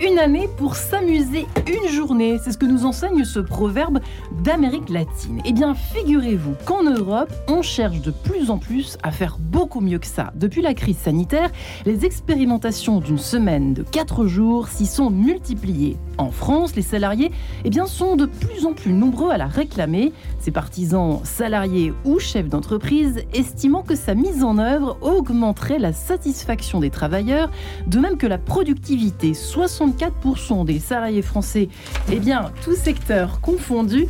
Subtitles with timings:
[0.00, 2.38] une année pour s'amuser une journée.
[2.42, 4.00] C'est ce que nous enseigne ce proverbe
[4.42, 5.40] d'Amérique latine.
[5.44, 9.98] Eh bien, figurez-vous qu'en Europe, on cherche de plus en plus à faire beaucoup mieux
[9.98, 10.32] que ça.
[10.34, 11.50] Depuis la crise sanitaire,
[11.86, 15.96] les expérimentations d'une semaine de 4 jours s'y sont multipliées.
[16.18, 17.30] En France, les salariés
[17.64, 20.12] eh bien, sont de plus en plus nombreux à la réclamer.
[20.40, 26.80] Ces partisans, salariés ou chefs d'entreprise, estimant que sa mise en œuvre augmenterait la satisfaction
[26.80, 27.50] des travailleurs,
[27.86, 29.32] de même que la productivité.
[29.32, 31.68] 64% des salariés français,
[32.10, 34.08] eh bien, tous secteurs confondus,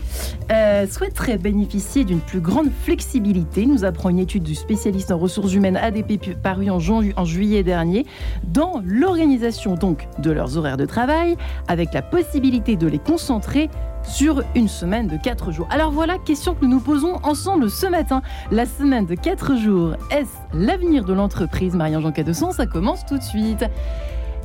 [0.50, 3.66] euh, souhaiteraient bénéficier d'une plus grande flexibilité.
[3.66, 8.06] Nous apprend une étude du spécialiste en ressources humaines ADP parue en, en juillet dernier
[8.44, 11.36] dans l'organisation donc de leurs horaires de travail,
[11.68, 13.68] avec la possibilité de les concentrer
[14.02, 15.68] sur une semaine de 4 jours.
[15.70, 18.22] Alors voilà, question que nous nous posons ensemble ce matin.
[18.50, 21.74] La semaine de 4 jours, est-ce l'avenir de l'entreprise?
[21.74, 23.64] Marie-Jean Cadesson, ça commence tout de suite.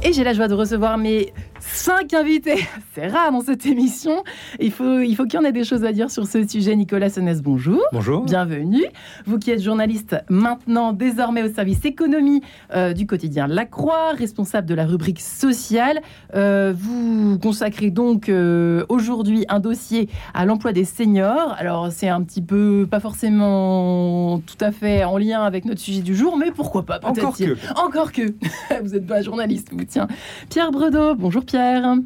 [0.04, 1.34] Et j'ai la joie de recevoir mes
[1.74, 2.66] cinq invités.
[2.94, 4.24] C'est rare dans cette émission.
[4.60, 6.76] Il faut, il faut qu'il y en ait des choses à dire sur ce sujet.
[6.76, 7.82] Nicolas Senès, bonjour.
[7.92, 8.24] Bonjour.
[8.24, 8.86] Bienvenue.
[9.26, 12.42] Vous qui êtes journaliste maintenant, désormais au service économie
[12.74, 16.02] euh, du quotidien La Croix, responsable de la rubrique sociale.
[16.36, 21.56] Euh, vous consacrez donc euh, aujourd'hui un dossier à l'emploi des seniors.
[21.58, 26.02] Alors, c'est un petit peu, pas forcément tout à fait en lien avec notre sujet
[26.02, 27.58] du jour, mais pourquoi pas Encore que.
[27.76, 28.34] Encore que.
[28.84, 30.08] vous n'êtes pas journaliste, vous, tiens.
[30.50, 31.57] Pierre Bredeau, bonjour Pierre.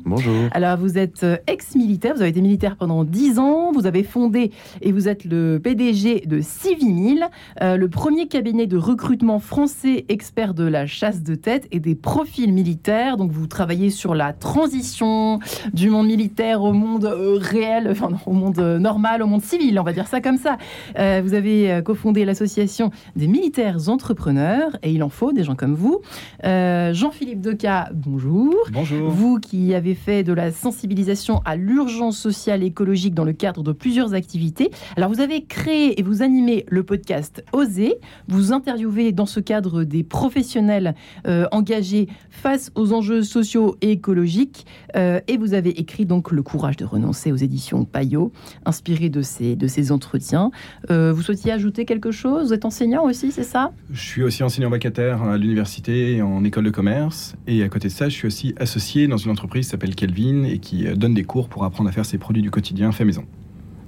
[0.06, 0.48] Bonjour.
[0.52, 4.52] Alors, vous êtes euh, ex-militaire, vous avez été militaire pendant 10 ans, vous avez fondé
[4.82, 7.28] et vous êtes le PDG de Civimil,
[7.62, 11.96] euh, le premier cabinet de recrutement français expert de la chasse de tête et des
[11.96, 13.18] profils militaires.
[13.18, 15.40] Donc, vous travaillez sur la transition
[15.74, 19.80] du monde militaire au monde euh, réel, enfin, au monde euh, normal, au monde civil,
[19.80, 20.58] on va dire ça comme ça.
[20.98, 25.56] Euh, vous avez euh, cofondé l'association des militaires entrepreneurs, et il en faut des gens
[25.56, 26.02] comme vous.
[26.46, 28.56] Euh, Jean-Philippe Deca, bonjour.
[28.72, 29.10] Bonjour.
[29.10, 33.64] Vous qui avez fait de la sensibilisation à l'urgence sociale et écologique dans le cadre
[33.64, 34.72] de plusieurs activités.
[34.96, 37.96] Alors vous avez créé et vous animez le podcast Oser.
[38.28, 40.96] Vous interviewez dans ce cadre des professionnels
[41.28, 44.66] euh, engagés face aux enjeux sociaux et écologiques.
[44.96, 48.32] Euh, et vous avez écrit donc Le courage de renoncer aux éditions Payot,
[48.66, 50.52] inspiré de ces, de ces entretiens.
[50.90, 52.48] Euh, vous souhaitiez ajouter quelque chose?
[52.48, 53.72] Vous êtes enseignant aussi, c'est ça?
[53.92, 57.36] Je suis aussi enseignant vacataire à l'université en école de commerce.
[57.48, 60.44] Et à côté de ça, je suis aussi associé dans une entreprise qui s'appelle Kelvin
[60.44, 63.06] et qui euh, donne des cours pour apprendre à faire ses produits du quotidien fait
[63.06, 63.26] maison.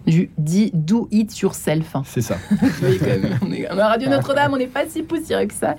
[0.06, 1.96] Du dit do it yourself.
[2.06, 2.38] C'est ça.
[2.84, 3.00] Oui.
[3.42, 5.76] On est à la Radio Notre-Dame, on n'est pas si poussiéreux que ça.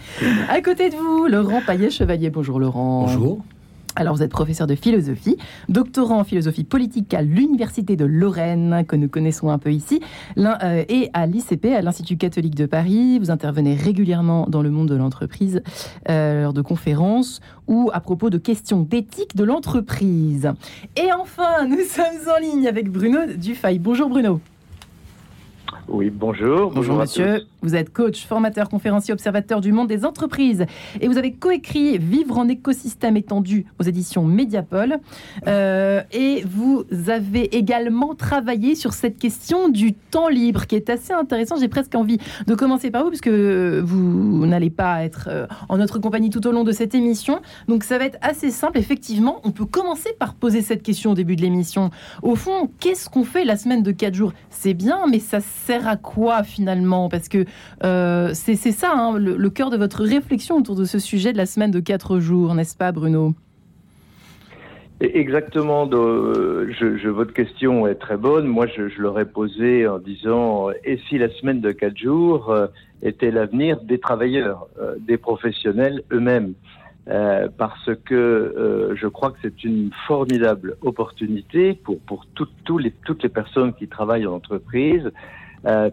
[0.48, 2.30] À côté de vous, Laurent Paillet-Chevalier.
[2.30, 3.02] Bonjour Laurent.
[3.02, 3.44] Bonjour.
[3.96, 5.36] Alors, vous êtes professeur de philosophie,
[5.68, 10.00] doctorant en philosophie politique à l'Université de Lorraine, que nous connaissons un peu ici,
[10.36, 13.20] euh, et à l'ICP, à l'Institut catholique de Paris.
[13.20, 15.62] Vous intervenez régulièrement dans le monde de l'entreprise
[16.08, 20.50] euh, lors de conférences ou à propos de questions d'éthique de l'entreprise.
[20.96, 23.78] Et enfin, nous sommes en ligne avec Bruno Dufay.
[23.78, 24.40] Bonjour Bruno.
[25.88, 26.70] Oui, bonjour.
[26.70, 27.46] Bonjour monsieur, tous.
[27.60, 30.64] vous êtes coach, formateur, conférencier, observateur du monde des entreprises
[31.00, 34.98] et vous avez coécrit Vivre en écosystème étendu aux éditions Mediapol
[35.46, 41.12] Euh, et vous avez également travaillé sur cette question du temps libre qui est assez
[41.12, 41.56] intéressant.
[41.60, 45.98] J'ai presque envie de commencer par vous puisque vous n'allez pas être euh, en notre
[45.98, 47.40] compagnie tout au long de cette émission.
[47.68, 48.78] Donc ça va être assez simple.
[48.78, 51.90] Effectivement, on peut commencer par poser cette question au début de l'émission.
[52.22, 54.32] Au fond, qu'est-ce qu'on fait la semaine de 4 jours?
[54.48, 57.08] C'est bien, mais ça sert à quoi finalement?
[57.08, 57.44] Parce que
[57.82, 61.46] euh, c'est ça hein, le, cœur de votre réflexion autour de ce sujet de la
[61.46, 63.34] semaine de 4 jours, n'est-ce pas Bruno?
[65.00, 65.90] Exactement.
[65.90, 68.46] je- votre question est très bonne.
[68.46, 72.68] Moi, je, l'aurais posée en disant euh, et si la semaine de quatre jours euh,
[73.02, 76.54] était l'avenir des travailleurs, euh, des professionnels eux-mêmes?
[77.06, 82.82] Euh, parce que euh, je crois que c'est une formidable opportunité pour, pour toutes
[83.22, 85.10] les personnes qui travaillent en entreprise euh,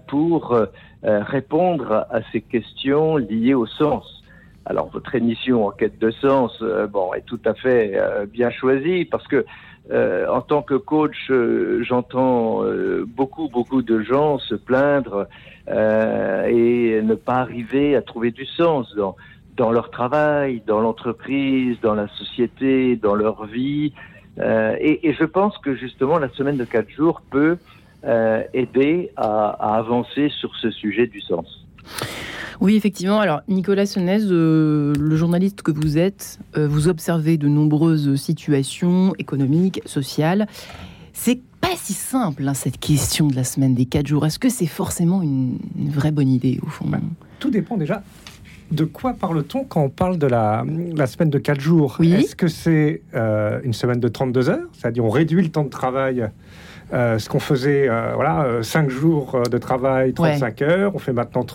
[0.08, 0.66] pour euh,
[1.04, 4.24] euh, répondre à ces questions liées au sens.
[4.66, 8.52] Alors votre émission en quête de sens, euh, bon, est tout à fait euh, bien
[8.52, 9.46] choisie parce que
[9.92, 15.28] euh, en tant que coach, euh, j'entends euh, beaucoup beaucoup de gens se plaindre
[15.68, 19.16] euh, et ne pas arriver à trouver du sens dans
[19.58, 23.94] dans leur travail, dans l'entreprise, dans la société, dans leur vie.
[24.40, 27.58] Euh, et, et je pense que justement la semaine de quatre jours peut
[28.04, 31.66] euh, aider à, à avancer sur ce sujet du sens.
[32.62, 33.20] Oui, effectivement.
[33.20, 39.16] Alors, Nicolas Senez, euh, le journaliste que vous êtes, euh, vous observez de nombreuses situations
[39.18, 40.48] économiques, sociales.
[41.12, 44.28] C'est pas si simple, hein, cette question de la semaine des quatre jours.
[44.28, 46.86] Est-ce que c'est forcément une, une vraie bonne idée, au fond?
[47.40, 48.04] Tout dépend déjà
[48.72, 50.64] de quoi parle-t-on quand on parle de la,
[50.96, 51.98] la semaine de 4 jours?
[52.02, 54.68] Est-ce que c'est euh, une semaine de 32 heures?
[54.74, 56.30] C'est-à-dire on réduit le temps de travail
[56.94, 61.46] euh, ce qu'on faisait, euh, voilà, 5 jours de travail, 35 heures, on fait maintenant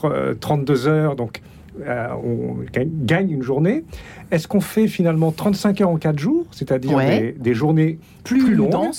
[0.41, 1.41] 32 heures, donc
[1.85, 3.85] on gagne une journée.
[4.31, 6.99] Est-ce qu'on fait finalement 35 heures en 4 jours, c'est-à-dire
[7.39, 8.91] des, journées plus, longues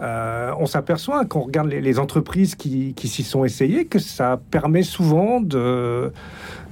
[0.00, 4.82] On s'aperçoit, quand on regarde les, entreprises qui, qui s'y sont essayées, que ça permet
[4.82, 6.12] souvent de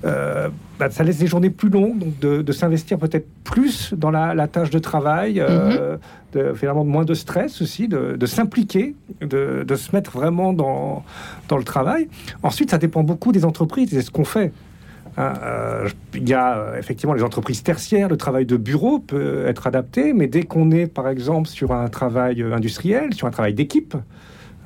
[0.04, 0.48] euh,
[0.78, 4.70] bah, ça laisse des journées plus longues, donc de, s'investir peut-être plus dans la, tâche
[4.70, 5.96] de travail, euh,
[6.34, 6.40] mhm.
[6.40, 11.04] de, finalement moins de stress aussi, de, s'impliquer, de, se mettre vraiment dans,
[11.48, 12.08] dans le travail.
[12.42, 14.52] Ensuite, ça dépend beaucoup des entreprises et ce qu'on fait.
[15.16, 19.66] Hein, euh, il y a effectivement les entreprises tertiaires, le travail de bureau peut être
[19.66, 23.96] adapté, mais dès qu'on est par exemple sur un travail industriel, sur un travail d'équipe,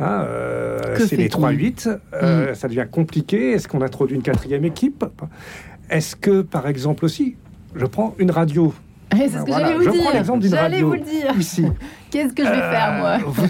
[0.01, 1.89] Hein, euh, c'est les 3-8.
[2.15, 2.55] Euh, mm.
[2.55, 3.53] Ça devient compliqué.
[3.53, 5.05] Est-ce qu'on introduit une quatrième équipe?
[5.91, 7.37] Est-ce que, par exemple aussi,
[7.75, 8.75] je prends une radio?
[9.13, 11.33] C'est ce que j'allais vous je prends l'exemple d'une radio vous le dire.
[11.39, 11.65] ici.
[12.11, 13.19] Qu'est-ce que je vais faire, moi?
[13.19, 13.47] Vous,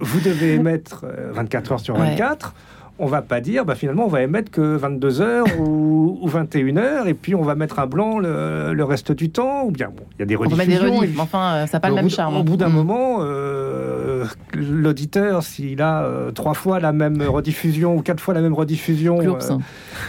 [0.00, 2.54] vous, devez émettre 24 heures sur 24
[2.98, 7.06] on va pas dire, bah, finalement, on va émettre que 22 heures ou, 21 heures,
[7.08, 10.20] et puis on va mettre un blanc le, reste du temps, ou bien, bon, il
[10.20, 11.00] y a des rediffusions.
[11.00, 12.36] mais enfin, euh, ça n'a pas le même charme.
[12.36, 12.72] Au bout d'un mm.
[12.72, 14.24] moment, euh,
[14.54, 19.18] l'auditeur, s'il a euh, trois fois la même rediffusion ou quatre fois la même rediffusion,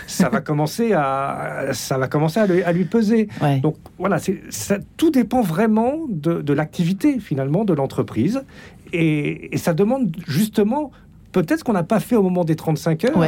[0.07, 3.29] ça va commencer à, ça va commencer à lui, peser.
[3.61, 4.17] Donc voilà,
[4.49, 8.43] ça, tout dépend vraiment de, l'activité finalement de l'entreprise,
[8.91, 10.91] et, et ça demande justement
[11.33, 13.25] peut-être qu'on n'a pas fait au moment des 35 heures,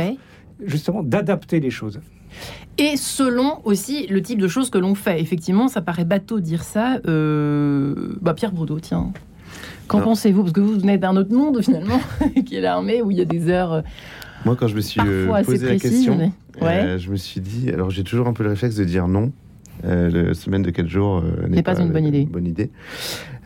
[0.64, 2.00] justement, d'adapter les choses.
[2.78, 5.22] Et selon aussi le type de choses que l'on fait.
[5.22, 7.00] Effectivement, ça paraît bateau de dire ça.
[7.08, 9.12] Euh, bah, Pierre Broudot, tiens.
[9.88, 10.42] Qu'en pensez-vous?
[10.42, 12.00] Parce que vous venez d'un autre monde, finalement,
[12.46, 13.74] qui est l'armée, où il y a des heures.
[13.74, 13.82] Euh,
[14.44, 17.70] Moi, quand je me suis euh, posé la question, je me suis dit.
[17.70, 19.32] Alors, j'ai toujours un peu le réflexe de dire non.
[19.86, 22.26] Euh, la semaine de 4 jours euh, n'est pas, une bonne idée.
[22.26, 22.72] Bonne idée.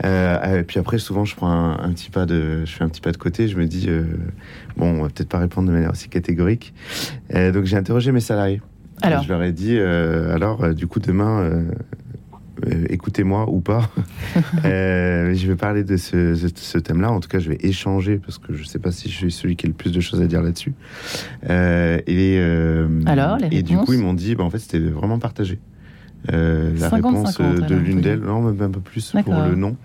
[0.06, 3.02] Euh, et puis après, souvent, je prends un, petit pas de, je fais un petit
[3.02, 3.48] pas de côté.
[3.48, 3.90] Je me dis,
[4.78, 6.74] bon, on va peut-être pas répondre de manière aussi catégorique.
[7.34, 8.62] donc j'ai interrogé mes salariés.
[9.02, 11.66] Alors, je leur ai dit, alors, du coup, demain.
[12.90, 13.90] écoutez-moi ou pas.
[14.64, 17.12] je vais parler de ce, ce thème-là.
[17.12, 19.32] En tout cas, je vais échanger parce que je ne sais pas si je suis
[19.32, 20.74] celui qui a le plus de choses à dire là-dessus.
[21.50, 22.40] et,
[23.06, 25.60] Alors, les et du coup, ils m'ont dit, bah, en fait, c'était vraiment partagé.
[26.32, 29.78] Euh, la réponse de l'une d'elles, non, même un peu plus pour le nom,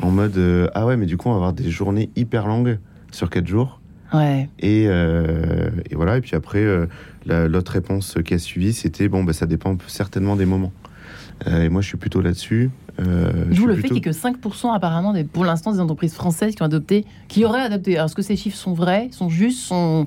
[0.00, 2.78] en mode euh, ah ouais, mais du coup, on va avoir des journées hyper longues
[3.10, 3.80] sur 4 jours.
[4.12, 4.48] Ouais.
[4.58, 6.64] Et, euh, et, voilà, et puis après,
[7.26, 10.72] l'autre réponse qui a suivi, c'était bon, bah, ça dépend certainement des moments.
[11.46, 12.70] et moi, je suis plutôt là-dessus.
[12.98, 16.54] D'où le fait qu'il n'y ait que 5% apparemment, des, pour l'instant, des entreprises françaises
[16.54, 17.94] qui ont adopté, qui auraient adopté.
[17.96, 20.06] Alors, est-ce que ces chiffres sont vrais, sont justes, sont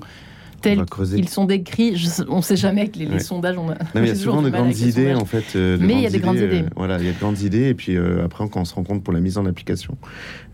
[0.60, 1.96] tels qu'ils sont décrits.
[2.28, 3.56] on ne sait jamais avec les, sondages.
[3.58, 5.44] On il y a souvent de grandes idées, en fait.
[5.56, 6.62] Euh, Mais il y a des grandes idées.
[6.62, 7.68] Euh, voilà, il y a de grandes idées.
[7.68, 9.96] Et puis euh, après, quand on se rend compte pour la mise en application,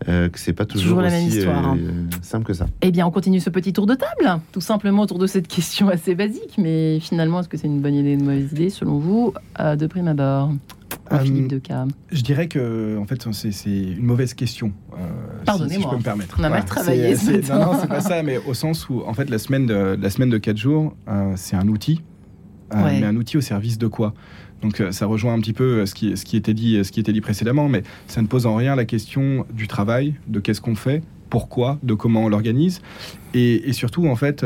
[0.05, 1.77] que c'est pas toujours, aussi hein.
[2.21, 2.65] simple que ça.
[2.81, 5.89] Eh bien, on continue ce petit tour de table, tout simplement autour de cette question
[5.89, 6.55] assez basique.
[6.57, 9.87] Mais finalement, est-ce que c'est une bonne idée ou une mauvaise idée, selon vous, de
[9.87, 10.51] prime abord?
[11.21, 14.71] Philippe de Cam Je dirais que en fait c'est une mauvaise question.
[15.45, 15.77] Pardonnez-moi.
[15.77, 16.37] Si, je peux me permettre.
[16.39, 17.15] On a mal travaillé.
[17.49, 20.09] non, non, c'est pas ça, mais au sens où en fait la semaine de la
[20.09, 22.01] semaine de 4 jours, euh, c'est un outil,
[22.73, 24.13] euh, mais un outil au service de quoi?
[24.61, 26.99] Donc euh, ça rejoint un petit peu ce qui, ce qui, était dit, ce qui
[26.99, 30.61] était dit précédemment, mais ça ne pose en rien la question du travail, de qu'est-ce
[30.61, 32.81] qu'on fait, pourquoi, de comment on l'organise,
[33.33, 34.45] et, et, surtout en fait,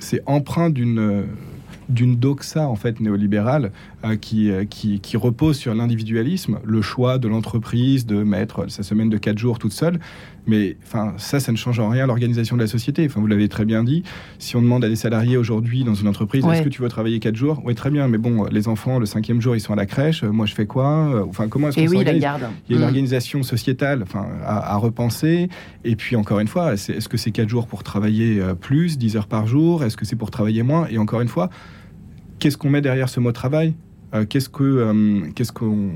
[0.00, 1.24] c'est empreint d'une
[1.88, 3.72] d'une doxa en fait néolibérale
[4.04, 8.82] euh, qui, euh, qui, qui, repose sur l'individualisme, le choix de l'entreprise de mettre sa
[8.82, 9.98] semaine de 4 jours toute seule.
[10.46, 13.06] Mais enfin, ça, ça ne change en rien l'organisation de la société.
[13.06, 14.02] Enfin, vous l'avez très bien dit.
[14.38, 17.18] Si on demande à des salariés aujourd'hui dans une entreprise, est-ce que tu veux travailler
[17.18, 17.62] 4 jours?
[17.64, 18.08] Oui, très bien.
[18.08, 20.22] Mais bon, les enfants, le cinquième jour, ils sont à la crèche.
[20.22, 21.24] Moi, je fais quoi?
[21.28, 22.82] Enfin, comment est-ce qu'on oui, Il y a une mm.
[22.82, 25.48] organisation sociétale enfin, à, repenser.
[25.84, 29.16] Et puis, encore une fois, est-ce que c'est 4 jours pour travailler euh, plus, 10
[29.16, 29.84] heures par jour?
[29.84, 30.86] Est-ce que c'est pour travailler moins?
[30.90, 31.50] Et encore une fois,
[32.38, 33.74] qu'est-ce qu'on met derrière ce mot travail?
[34.14, 35.90] Euh, qu'est-ce que, euh, qu'est-ce qu'on,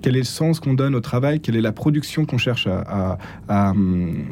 [0.00, 3.18] quel est le sens qu'on donne au travail, quelle est la production qu'on cherche à,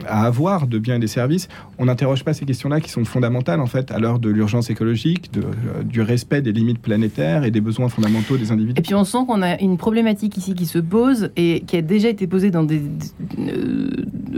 [0.06, 1.48] avoir de biens et des services?
[1.78, 5.30] On n'interroge pas ces questions-là qui sont fondamentales en fait à l'heure de l'urgence écologique,
[5.36, 8.78] euh, du respect des limites planétaires et des besoins fondamentaux des individus.
[8.78, 11.82] Et puis on sent qu'on a une problématique ici qui se pose et qui a
[11.82, 12.82] déjà été posée dans, des,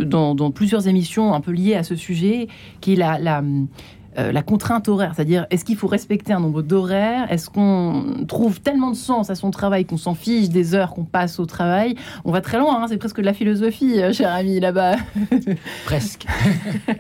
[0.07, 2.49] dans plusieurs émissions un peu liées à ce sujet,
[2.81, 3.43] qui est la, la
[4.19, 7.31] euh, la contrainte horaire, c'est-à-dire est-ce qu'il faut respecter un nombre d'horaires?
[7.33, 11.05] Est-ce qu'on trouve tellement de sens à son travail qu'on s'en fiche des heures qu'on
[11.05, 11.97] passe au travail?
[12.25, 14.97] On va très loin, hein, c'est presque de la philosophie, euh, cher ami, là-bas.
[15.85, 16.27] presque.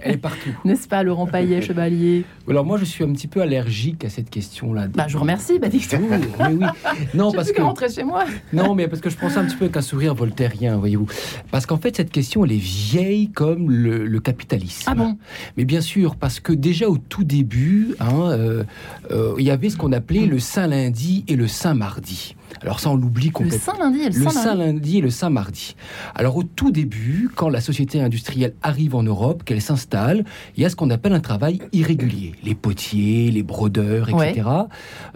[0.03, 0.51] Elle est partout.
[0.65, 2.25] N'est-ce pas, Laurent Paillet, chevalier?
[2.49, 4.89] Alors moi, je suis un petit peu allergique à cette question-là.
[4.89, 5.97] Bah, je vous remercie, Baptiste.
[6.01, 6.67] Oui, oui.
[7.15, 8.25] Non, parce que rentrer chez moi.
[8.53, 11.07] Non, mais parce que je pense un petit peu avec un sourire voltairien, voyez-vous.
[11.51, 14.85] Parce qu'en fait, cette question, elle est vieille comme le, capitalisme.
[14.87, 15.19] Ah bon?
[15.57, 18.65] Mais bien sûr, parce que déjà au tout début, hein, euh,
[19.11, 22.37] euh, il y avait ce qu'on appelait le Saint lundi et le Saint mardi.
[22.63, 23.73] Alors ça, on l'oublie complètement.
[23.73, 25.77] Le Saint lundi et le, le Saint, lundi et le Saint mardi.
[26.15, 30.25] Alors au tout début, quand la société industrielle arrive en Europe, qu'elle s'installe,
[30.57, 32.33] il y a ce qu'on appelle un travail irrégulier.
[32.43, 34.49] Les potiers, les brodeurs, etc.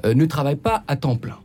[0.05, 1.39] Euh, ne travaillent pas à temps plein.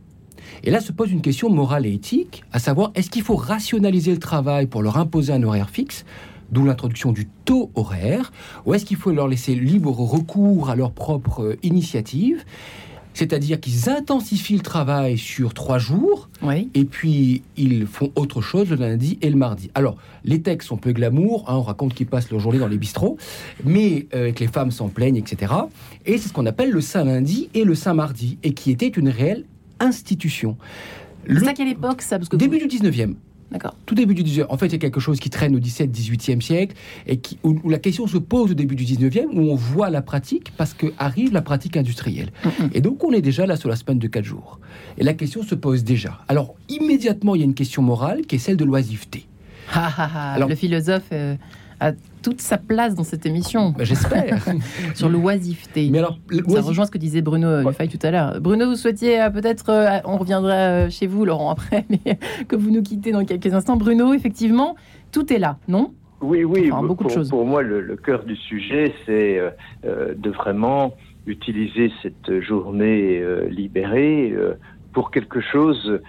[0.62, 4.12] Et là se pose une question morale et éthique, à savoir est-ce qu'il faut rationaliser
[4.12, 6.04] le travail pour leur imposer un horaire fixe
[6.50, 8.32] d'où l'introduction du taux horaire,
[8.66, 12.44] ou est-ce qu'il faut leur laisser libre recours à leur propre euh, initiative
[13.14, 16.28] c'est-à-dire qu'ils intensifient le travail sur trois jours,
[16.74, 19.70] et puis ils font autre chose le lundi et le mardi.
[19.74, 22.76] Alors, les textes sont peu glamour, hein, on raconte qu'ils passent leur journée dans les
[22.76, 23.16] bistrots,
[23.64, 25.52] mais euh, que les femmes s'en plaignent, etc.
[26.04, 28.88] Et c'est ce qu'on appelle le Saint lundi et le Saint mardi, et qui était
[28.88, 29.44] une réelle
[29.78, 30.56] institution.
[31.28, 33.14] C'est à quelle époque ça Parce que Début du 19e.
[33.50, 33.76] D'accord.
[33.86, 34.46] Tout début du 19e.
[34.48, 36.74] En fait, c'est quelque chose qui traîne au 17, 18e siècle
[37.06, 40.02] et qui, où, la question se pose au début du 19e, où on voit la
[40.02, 42.30] pratique parce que arrive la pratique industrielle.
[42.72, 44.58] Et donc, on est déjà là sur la semaine de 4 jours.
[44.98, 46.20] Et la question se pose déjà.
[46.28, 49.26] Alors, immédiatement, il y a une question morale qui est celle de l'oisiveté.
[49.72, 51.36] Alors, le philosophe euh,
[51.80, 53.74] a toute sa place dans cette émission.
[53.76, 54.42] Bah, j'espère.
[54.94, 55.88] Sur l'oisiveté.
[55.90, 58.40] Mais alors, ça rejoint ce que disait Bruno Dufay tout à l'heure.
[58.40, 62.56] Bruno, vous souhaitiez euh, peut-être, euh, on reviendra euh, chez vous, Laurent, après, mais que
[62.56, 63.76] vous nous quittez dans quelques instants.
[63.76, 64.76] Bruno, effectivement,
[65.12, 65.92] tout est là, non?
[66.20, 66.70] Oui, oui.
[66.70, 67.28] beaucoup pour, de choses.
[67.28, 69.38] pour moi, le, cœur du sujet, c'est
[69.84, 70.94] de vraiment
[71.26, 74.34] utiliser cette journée libérée
[74.94, 76.00] pour quelque chose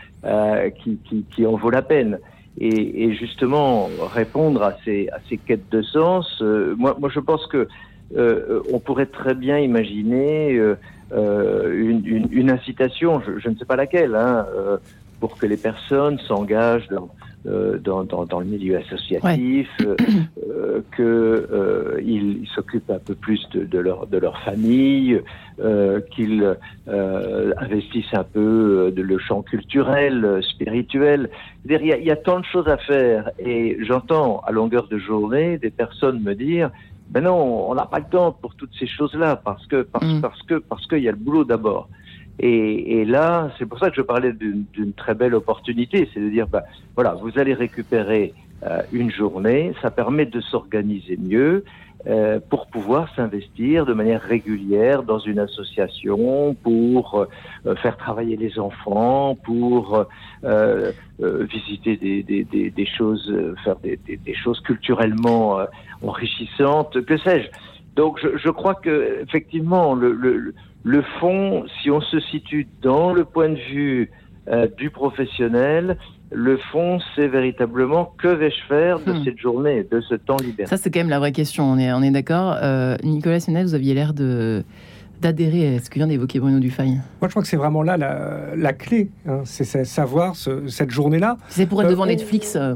[0.82, 2.20] qui, qui, en vaut la peine
[2.60, 6.42] et, et, justement répondre à ces, à ces quêtes de sens.
[6.42, 7.68] Euh, moi, moi, je pense que
[8.16, 10.76] euh, on pourrait très bien imaginer euh,
[11.12, 14.78] euh une, une, une, incitation, je, je, ne sais pas laquelle, hein, euh,
[15.20, 17.10] pour que les personnes s'engagent dans,
[17.46, 19.96] dans, dans, dans, le milieu associatif, ouais.
[20.50, 25.22] euh, qu'ils euh, ils s'occupent un peu plus de, de, leur, de leur famille,
[25.60, 26.56] euh, qu'ils
[26.88, 31.30] euh, investissent un peu de le champ culturel, spirituel.
[31.66, 34.88] Il y, a, il y a tant de choses à faire et j'entends à longueur
[34.88, 36.72] de journée des personnes me dire
[37.10, 40.22] ben non, on n'a pas le temps pour toutes ces choses-là parce que parce, mm.
[40.22, 41.88] parce que parce qu'il y a le boulot d'abord.
[42.40, 46.30] Et, et, là, c'est pour ça que je parlais d'une très belle opportunité, c'est de
[46.30, 46.64] dire, bah,
[46.96, 51.64] voilà, vous allez récupérer euh, une journée, ça permet de s'organiser mieux
[52.08, 57.26] euh, pour pouvoir s'investir de manière régulière dans une association, pour
[57.66, 60.06] euh, faire travailler les enfants, pour
[60.44, 63.98] euh, euh, visiter des, des, des, des, choses, faire des,
[64.36, 65.60] choses culturellement
[66.04, 67.50] enrichissantes, que sais-je.
[67.96, 70.54] Donc, je, je, crois que effectivement, le, le
[70.86, 74.12] le fond, si on se situe dans le point de vue
[74.48, 75.98] euh, du professionnel,
[76.32, 79.24] le fond, c'est véritablement que vais-je faire de hmm.
[79.26, 81.92] cette journée, de ce temps libéré Ça, c'est quand même la vraie question, on est,
[81.92, 82.56] on est d'accord.
[82.62, 84.64] Euh, Nicolas Sénat, vous aviez l'air de
[85.22, 87.98] d'adhérer à ce que vient d'évoquer Bruno Dufay Moi, je crois que c'est vraiment là
[87.98, 89.10] la, la clé.
[89.28, 89.42] Hein.
[89.46, 91.38] c'est savoir ce, cette journée-là.
[91.48, 92.56] C'est pour être devant euh, Netflix.
[92.56, 92.76] Euh.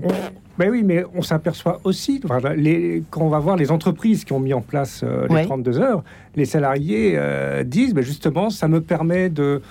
[0.60, 2.22] Ben oui, mais on s'aperçoit aussi,
[2.56, 5.80] les, quand on va voir les entreprises qui ont mis en place euh, les 32
[5.80, 6.04] heures,
[6.36, 7.20] les salariés
[7.66, 9.62] disent ben justement, ça me permet de,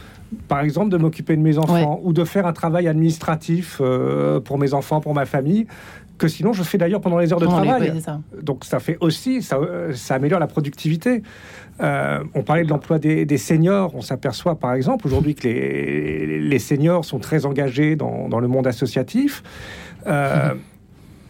[0.48, 3.80] par exemple, de m'occuper de mes enfants ou de faire un travail administratif
[4.44, 5.66] pour mes enfants, pour ma famille
[6.18, 7.92] que sinon je fais d'ailleurs pendant les heures de travail.
[8.42, 9.58] Donc ça fait aussi, ça,
[9.94, 11.22] ça améliore la productivité.
[11.80, 13.94] Euh, on parlait de l'emploi des, seniors.
[13.94, 19.42] On s'aperçoit par exemple aujourd'hui que les, seniors sont très engagés dans, le monde associatif.
[20.06, 20.54] Euh,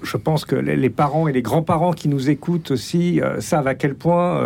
[0.03, 3.75] je pense que les, parents et les grands-parents qui nous écoutent aussi euh, savent à
[3.75, 4.41] quel point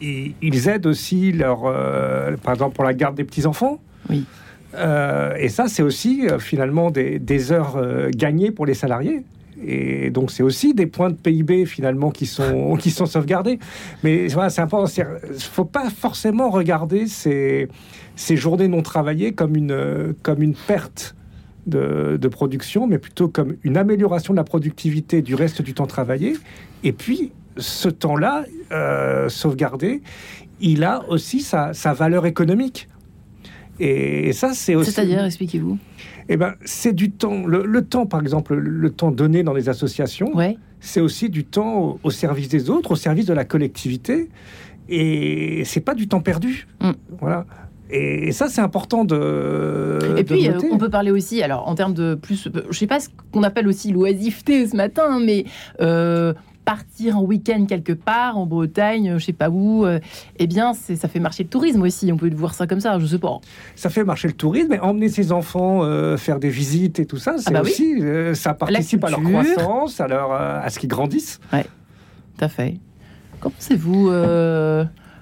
[0.00, 1.62] ils, aident aussi leur,
[2.42, 3.80] par exemple pour la garde des petits enfants.
[4.10, 4.24] Oui.
[4.74, 7.80] et ça, c'est aussi finalement des heures
[8.10, 9.24] gagnées pour les salariés.
[9.64, 13.58] Et donc, c'est aussi des points de PIB finalement qui sont, qui sont sauvegardés.
[14.02, 14.90] Mais voilà, c'est important.
[14.96, 17.68] Il ne faut pas forcément regarder ces,
[18.16, 21.14] ces journées non travaillées comme une, comme une perte
[21.66, 25.86] de, de, production, mais plutôt comme une amélioration de la productivité du reste du temps
[25.86, 26.34] travaillé.
[26.84, 30.02] Et puis, ce temps-là, euh, sauvegardé,
[30.60, 32.88] il a aussi sa, sa valeur économique.
[33.80, 34.92] Et, ça, c'est aussi.
[34.92, 35.78] C'est-à-dire, expliquez-vous
[36.28, 37.46] eh ben, c'est du temps.
[37.46, 40.32] Le, temps, par exemple, le, temps donné dans les associations,
[40.78, 44.30] c'est aussi du temps au, service des autres, au service de la collectivité.
[44.88, 46.68] Et c'est pas du temps perdu.
[46.80, 46.90] Mm.
[47.20, 47.46] Voilà.
[47.92, 49.98] Et ça, c'est important de.
[50.16, 53.00] Et puis, euh, on peut parler aussi, alors en termes de plus, je sais pas
[53.00, 55.44] ce qu'on appelle aussi l'oisiveté ce matin, mais
[55.82, 56.32] euh,
[56.64, 60.00] partir en week-end quelque part, en Bretagne, je sais pas où, euh,
[60.38, 62.10] eh bien, ça fait marcher le tourisme aussi.
[62.10, 63.40] On peut voir ça comme ça, je sais pas.
[63.76, 65.82] Ça fait marcher le tourisme, mais emmener ses enfants
[66.16, 70.00] faire des visites et tout ça, c'est ah bah aussi, ça participe à leur croissance,
[70.00, 71.40] à, leur, à ce qu'ils grandissent.
[71.52, 71.64] Ouais,
[72.38, 72.78] tout à fait.
[73.38, 74.10] Comment pensez-vous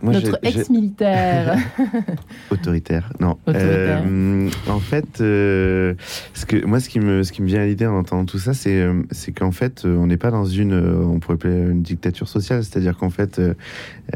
[0.02, 1.56] notre ex-militaire.
[2.50, 3.38] Autoritaire, non.
[3.48, 5.94] Euh, en fait, euh,
[6.34, 8.38] ce que, moi, ce qui, me, ce qui me vient à l'idée en entendant tout
[8.38, 11.82] ça, c'est euh, c'est qu'en fait, on n'est pas dans une, on pourrait appeler une
[11.82, 12.64] dictature sociale.
[12.64, 13.40] C'est-à-dire qu'en fait,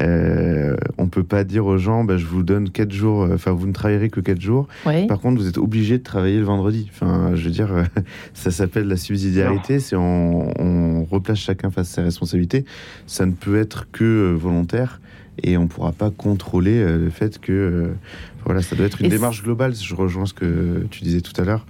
[0.01, 3.67] euh, on peut pas dire aux gens, bah, je vous donne quatre jours, enfin, vous
[3.67, 4.69] ne travaillerez que quatre jours.
[4.85, 6.91] Par contre, vous êtes obligé de travailler le vendredi.
[6.93, 7.71] Enfin, je veux dire,
[8.35, 9.81] ça s'appelle la subsidiarité.
[9.81, 12.65] C'est on, on replace chacun face à ses responsabilités.
[13.07, 15.01] Ça ne peut être que volontaire
[15.43, 17.95] et on ne pourra pas contrôler euh, le fait que euh,
[18.45, 19.75] voilà, ça doit être une démarche globale.
[19.75, 21.67] Je rejoins ce que tu disais tout à l'heure.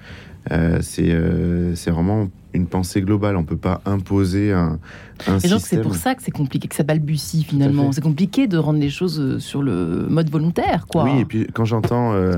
[0.53, 3.37] Euh, c'est vraiment une pensée globale.
[3.37, 4.79] On peut pas imposer un,
[5.27, 7.93] un Et c'est pour ça que c'est compliqué, que ça balbutie finalement.
[7.93, 11.05] C'est compliqué de rendre les choses euh, sur le mode volontaire, quoi.
[11.05, 12.33] Oui, et puis quand j'entends, euh,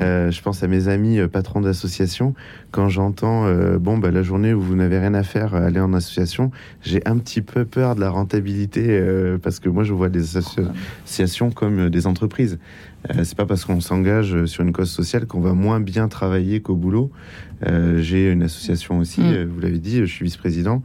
[0.00, 2.34] euh, je pense à mes amis patrons d'association,
[2.70, 3.44] quand j'entends,
[3.78, 6.50] bon, bah, la journée où vous n'avez rien à faire, aller en association,
[6.82, 9.00] j'ai un petit peu peur de la rentabilité
[9.42, 12.58] parce que moi, je vois des associations comme des entreprises.
[13.22, 16.74] C'est pas parce qu'on s'engage sur une cause sociale qu'on va moins bien travailler qu'au
[16.74, 17.10] boulot.
[17.96, 19.44] j'ai une association aussi, mm.
[19.44, 20.82] vous l'avez dit, je suis vice-président.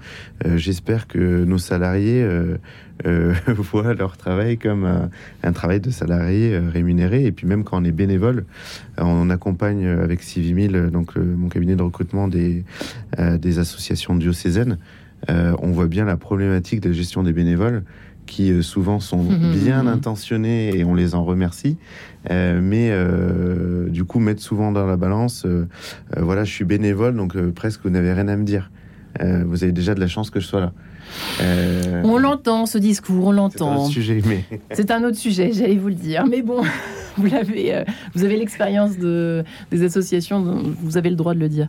[0.56, 2.58] J'espère que nos salariés euh,
[3.06, 5.10] euh, voient leur travail comme
[5.44, 7.26] un, travail de salarié euh, rémunéré.
[7.26, 8.46] Et puis même quand on est bénévole,
[8.98, 12.64] on accompagne avec Civimil, donc mon cabinet de recrutement des,
[13.18, 14.78] des associations diocésaines.
[15.28, 17.84] on voit bien la problématique de la gestion des bénévoles
[18.30, 19.54] qui souvent sont mhm.
[19.54, 21.78] bien intentionnés et on les en remercie,
[22.30, 22.94] mais
[23.88, 25.46] du coup mettent souvent dans la balance,
[26.18, 28.72] voilà, je suis bénévole, donc presque vous n'avez rien à me dire.
[29.20, 30.74] vous avez déjà de la chance que je sois là.
[31.42, 33.90] Euh, on l'entend, ce discours, on l'entend.
[34.72, 36.26] C'est un autre sujet, j'allais vous le dire.
[36.28, 36.62] Mais bon,
[37.20, 40.42] vous l'avez, euh, vous avez l'expérience de, des associations,
[40.82, 41.68] vous avez le droit de le dire.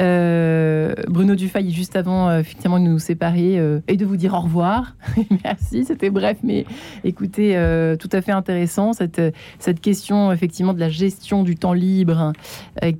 [0.00, 4.94] Euh, Bruno Dufay, juste avant effectivement de nous séparer et de vous dire au revoir.
[5.44, 6.64] Merci, c'était bref, mais
[7.04, 7.52] écoutez,
[7.98, 9.20] tout à fait intéressant cette,
[9.58, 12.32] cette question effectivement de la gestion du temps libre.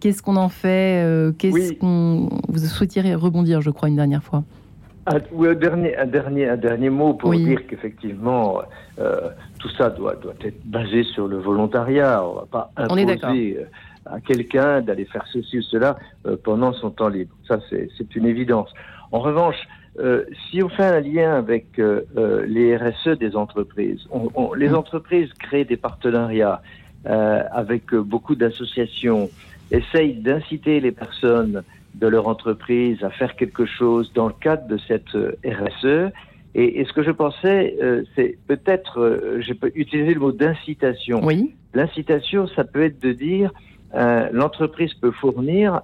[0.00, 1.06] Qu'est-ce qu'on en fait
[1.38, 4.44] Qu'est-ce qu'on vous souhaitiez rebondir, je crois, une dernière fois.
[5.06, 8.62] Un, un, dernier, un, dernier, un dernier mot pour dire qu'effectivement,
[9.00, 9.30] euh,
[9.62, 12.24] tout ça doit, doit être basé sur le volontariat.
[12.24, 13.64] On ne va pas imposer euh,
[14.06, 15.96] à quelqu'un d'aller faire ceci ou cela
[16.26, 17.34] euh, pendant son temps libre.
[17.46, 18.70] Ça, c'est une évidence.
[19.12, 19.56] En revanche,
[20.00, 24.52] euh, si on fait un lien avec euh, euh, les RSE des entreprises, on, on,
[24.54, 26.60] les entreprises créent des partenariats
[27.04, 29.28] avec beaucoup d'associations,
[29.72, 34.78] essayent d'inciter les personnes de leur entreprise à faire quelque chose dans le cadre de
[34.88, 36.12] cette euh, RSE.
[36.54, 41.20] Et, ce que je pensais, euh, c'est peut-être, euh, je peux utiliser le mot d'incitation.
[41.24, 41.54] Oui.
[41.74, 43.50] L'incitation, ça peut être de dire,
[44.32, 45.82] l'entreprise peut fournir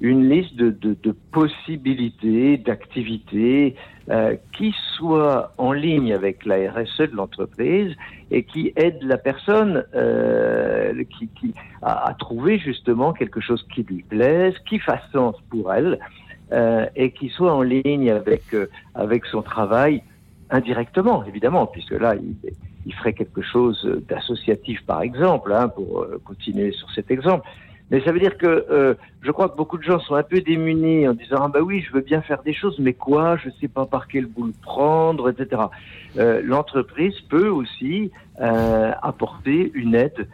[0.00, 3.74] une liste de, de, de possibilités, d'activités
[4.10, 7.94] euh, qui soient en ligne avec la RSE de l'entreprise
[8.30, 13.82] et qui aident la personne euh, qui, qui à, à, trouver justement quelque chose qui
[13.82, 15.98] lui plaise, qui fasse sens pour elle
[16.52, 20.02] euh, et qui soit en ligne avec euh, avec son travail
[20.50, 22.36] indirectement évidemment puisque là il,
[22.86, 27.46] il ferait quelque chose d'associatif par exemple hein, pour euh, continuer sur cet exemple
[27.90, 30.40] mais ça veut dire que euh, je crois que beaucoup de gens sont un peu
[30.40, 33.50] démunis en disant ah bah oui je veux bien faire des choses mais quoi je
[33.60, 35.62] sais pas par quel bout le prendre etc.
[36.18, 38.10] Euh, L'entreprise peut aussi
[39.02, 40.28] apporter une aide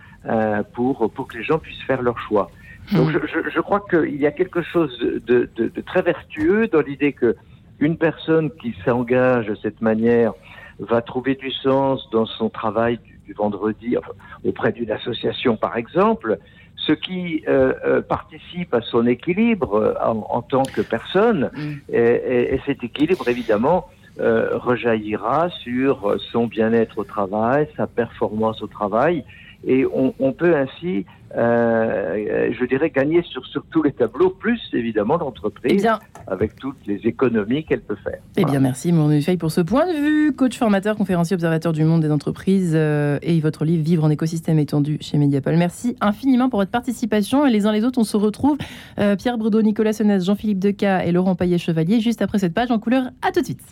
[0.74, 2.50] pour pour que les gens puissent faire leur choix.
[2.92, 6.68] Donc je, je, je crois qu'il y a quelque chose de, de, de très vertueux
[6.68, 7.35] dans l'idée que
[7.81, 10.33] une personne qui s'engage de cette manière
[10.79, 14.12] va trouver du sens dans son travail du, du vendredi enfin,
[14.44, 16.38] auprès d'une association par exemple
[16.87, 21.51] ce qui euh, euh, participe à son équilibre euh, en, en, tant que personne.
[21.55, 21.73] Mm.
[21.92, 23.88] Et, et, et, cet équilibre, évidemment,
[24.20, 29.25] euh, rejaillira sur son bien-être au travail, sa performance au travail.
[29.66, 34.61] Et on, on peut ainsi euh, je dirais, gagner sur, sur tous les tableaux, plus
[34.72, 38.20] évidemment l'entreprise, eh avec toutes les économies qu'elle peut faire.
[38.37, 40.33] Eh bien, merci, mon Fay, pour ce point de vue.
[40.33, 44.59] Coach formateur, conférencier, observateur du monde des entreprises euh, et votre livre Vivre en écosystème
[44.59, 45.57] étendu chez Mediapol.
[45.57, 47.46] Merci infiniment pour votre participation.
[47.46, 48.57] Et les uns les autres, on se retrouve.
[48.98, 52.79] Euh, Pierre Brudeau, Nicolas Senez, Jean-Philippe Deca et Laurent Paillet-Chevalier, juste après cette page en
[52.79, 53.11] couleur.
[53.22, 53.62] À tout de suite.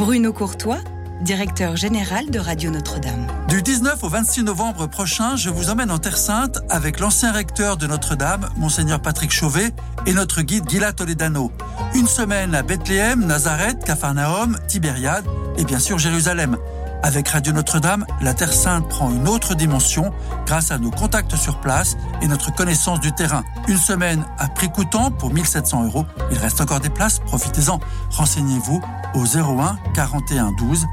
[0.00, 0.78] Bruno Courtois,
[1.20, 3.26] directeur général de Radio Notre-Dame.
[3.50, 7.76] Du 19 au 26 novembre prochain, je vous emmène en Terre Sainte avec l'ancien recteur
[7.76, 9.74] de Notre-Dame, Monseigneur Patrick Chauvet,
[10.06, 11.52] et notre guide Gila Toledano.
[11.94, 15.26] Une semaine à Bethléem, Nazareth, Capharnaüm, Tibériade
[15.58, 16.56] et bien sûr Jérusalem.
[17.02, 20.12] Avec Radio Notre-Dame, la Terre Sainte prend une autre dimension
[20.46, 23.42] grâce à nos contacts sur place et notre connaissance du terrain.
[23.68, 26.04] Une semaine à prix coûtant pour 1700 euros.
[26.30, 27.80] Il reste encore des places, profitez-en.
[28.10, 28.82] Renseignez-vous
[29.14, 30.86] au 01 41 12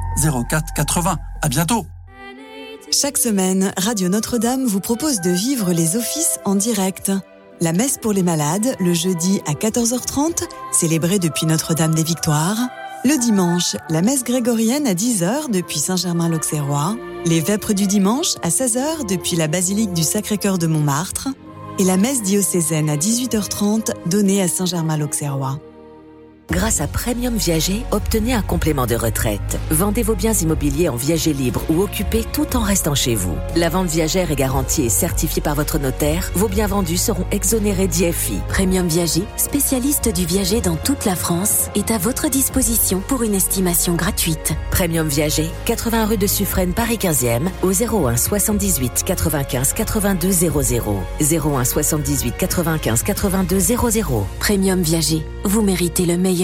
[0.49, 1.17] 04 80.
[1.41, 1.85] À bientôt.
[2.89, 7.11] Chaque semaine, Radio Notre-Dame vous propose de vivre les offices en direct.
[7.59, 12.57] La messe pour les malades, le jeudi à 14h30, célébrée depuis Notre-Dame des Victoires.
[13.07, 16.97] Le dimanche, la messe grégorienne à 10h depuis Saint-Germain-l'Auxerrois.
[17.25, 21.29] Les vêpres du dimanche à 16h depuis la basilique du Sacré-Cœur de Montmartre.
[21.79, 25.57] Et la messe diocésaine à 18h30 donnée à Saint-Germain-l'Auxerrois.
[26.49, 29.59] Grâce à Premium Viager, obtenez un complément de retraite.
[29.69, 33.35] Vendez vos biens immobiliers en viager libre ou occupés tout en restant chez vous.
[33.57, 36.31] La vente viagère est garantie et certifiée par votre notaire.
[36.35, 38.39] Vos biens vendus seront exonérés d'IFI.
[38.47, 43.35] Premium Viager, spécialiste du viager dans toute la France, est à votre disposition pour une
[43.35, 44.53] estimation gratuite.
[44.71, 47.73] Premium Viager, 80 rue de Suffren, Paris 15e, au
[48.07, 50.95] 01 78 95 82 00.
[51.19, 54.27] 01 78 95 82 00.
[54.39, 56.36] Premium Viager, vous méritez le meilleur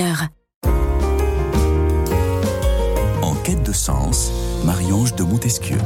[3.21, 4.31] en quête de sens,
[4.65, 5.77] Marie-Ange de Montesquieu.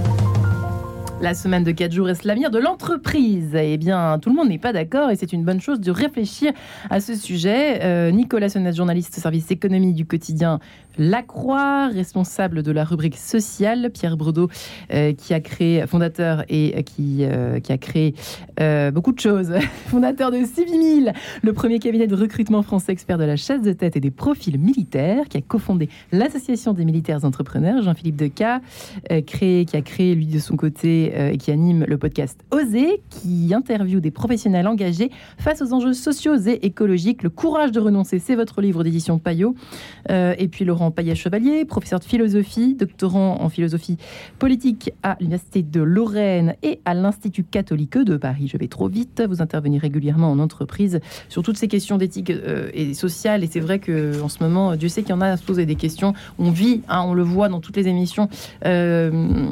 [1.20, 3.54] La semaine de 4 jours est l'avenir de l'entreprise?
[3.56, 6.54] Eh bien, tout le monde n'est pas d'accord et c'est une bonne chose de réfléchir
[6.90, 7.84] à ce sujet.
[7.84, 10.60] Euh, Nicolas Sonnet, journaliste service économie du quotidien
[10.98, 14.50] Lacroix, responsable de la rubrique sociale, Pierre Bredeau,
[14.94, 18.16] euh, qui a créé, fondateur et qui, euh, qui a créé
[18.60, 19.54] euh, beaucoup de choses,
[19.88, 23.96] fondateur de Civimil, le premier cabinet de recrutement français expert de la chasse de tête
[23.96, 28.62] et des profils militaires, qui a cofondé l'association des militaires entrepreneurs, Jean-Philippe Deca,
[29.26, 33.54] créé, qui a créé lui de son côté et qui anime le podcast Oser, qui
[33.54, 37.24] interviewe des professionnels engagés face aux enjeux sociaux et écologiques.
[37.24, 39.56] Le courage de renoncer, c'est votre livre d'édition Payot.
[40.10, 43.98] et puis Laurent Laurent chevalier professeur de philosophie, doctorant en philosophie
[44.40, 48.48] politique à l'Université de Lorraine et à l'Institut catholique de Paris.
[48.52, 49.24] Je vais trop vite.
[49.28, 53.44] Vous intervenir régulièrement en entreprise sur toutes ces questions d'éthique euh, et sociale.
[53.44, 55.66] Et c'est vrai qu'en ce moment, Dieu sait qu'il y en a à se poser
[55.66, 56.14] des questions.
[56.40, 58.30] On vit, hein, on le voit dans toutes les émissions
[58.66, 59.50] euh,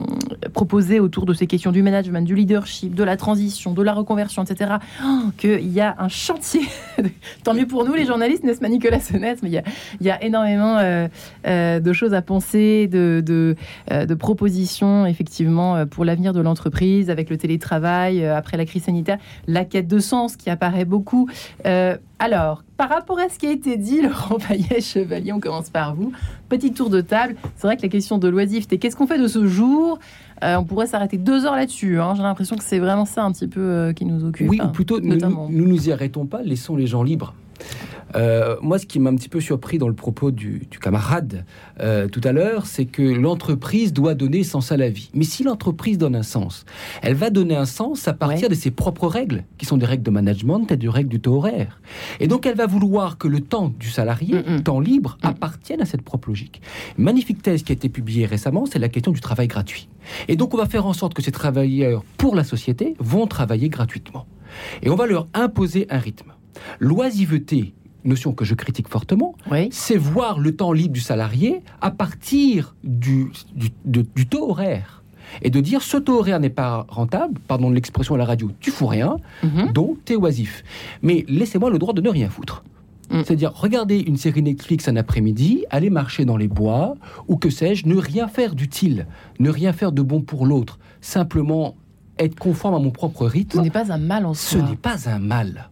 [0.53, 4.43] proposées autour de ces questions du management, du leadership, de la transition, de la reconversion,
[4.43, 4.75] etc.
[5.03, 6.61] Oh, qu'il y a un chantier.
[7.43, 10.77] Tant mieux pour nous, les journalistes, n'est-ce pas, Nicolas Sonnès Mais il y a, énormément
[10.77, 11.07] euh,
[11.47, 13.55] euh, de choses à penser, de, de,
[13.91, 19.17] euh, propositions effectivement euh, pour l'avenir de l'entreprise avec le télétravail après la crise sanitaire,
[19.47, 21.29] la quête de sens qui apparaît beaucoup.
[22.19, 25.95] alors, par rapport à ce qui a été dit, Laurent Payet, Chevalier, on commence par
[25.95, 26.11] vous.
[26.49, 27.35] Petit tour de table.
[27.55, 29.99] C'est vrai que la question de l'oisiveté, qu'est-ce qu'on fait de ce jour?
[30.41, 31.99] On pourrait s'arrêter deux heures là-dessus.
[31.99, 32.13] Hein.
[32.15, 34.49] J'ai l'impression que c'est vraiment ça un petit peu qui nous occupe.
[34.49, 35.47] Oui, ou plutôt, notamment.
[35.49, 37.33] nous nous y arrêtons pas, laissons les gens libres.
[38.15, 41.45] Euh, moi, ce qui m'a un petit peu surpris dans le propos du, camarade
[41.79, 45.09] euh, tout à l'heure, c'est que l'entreprise doit donner sens à la vie.
[45.13, 46.65] Mais si l'entreprise donne un sens,
[47.01, 50.03] elle va donner un sens à partir de ses propres règles, qui sont des règles
[50.03, 51.81] de management et des règles du taux horaire.
[52.19, 56.01] Et donc, elle va vouloir que le temps du salarié, temps libre, appartienne à cette
[56.01, 56.61] propre logique.
[56.97, 59.89] magnifique thèse qui a été publiée récemment, c'est la question du travail gratuit.
[60.27, 63.69] Et donc, on va faire en sorte que ces travailleurs, pour la société, vont travailler
[63.69, 64.27] gratuitement.
[64.83, 66.31] Et on va leur imposer un rythme.
[66.79, 69.35] L'oisiveté, notion que je critique fortement,
[69.71, 75.03] c'est voir le temps libre du salarié à partir du, du, taux horaire
[75.41, 78.51] et de dire ce taux horaire n'est pas rentable, pardon de l'expression à la radio,
[78.59, 79.71] tu fous rien, donc mhm.
[79.73, 80.63] donc t'es oisif.
[81.01, 82.63] Mais laissez-moi le droit de ne rien foutre.
[83.09, 83.23] Mm.
[83.23, 86.95] C'est-à-dire, regarder une série Netflix un après-midi, aller marcher dans les bois,
[87.27, 89.07] ou que sais-je, ne rien faire d'utile,
[89.39, 91.75] ne rien faire de bon pour l'autre, simplement
[92.17, 93.59] être conforme à mon propre rythme.
[93.59, 94.59] Ce n'est pas un mal en soi.
[94.59, 95.69] Ce n'est pas un mal.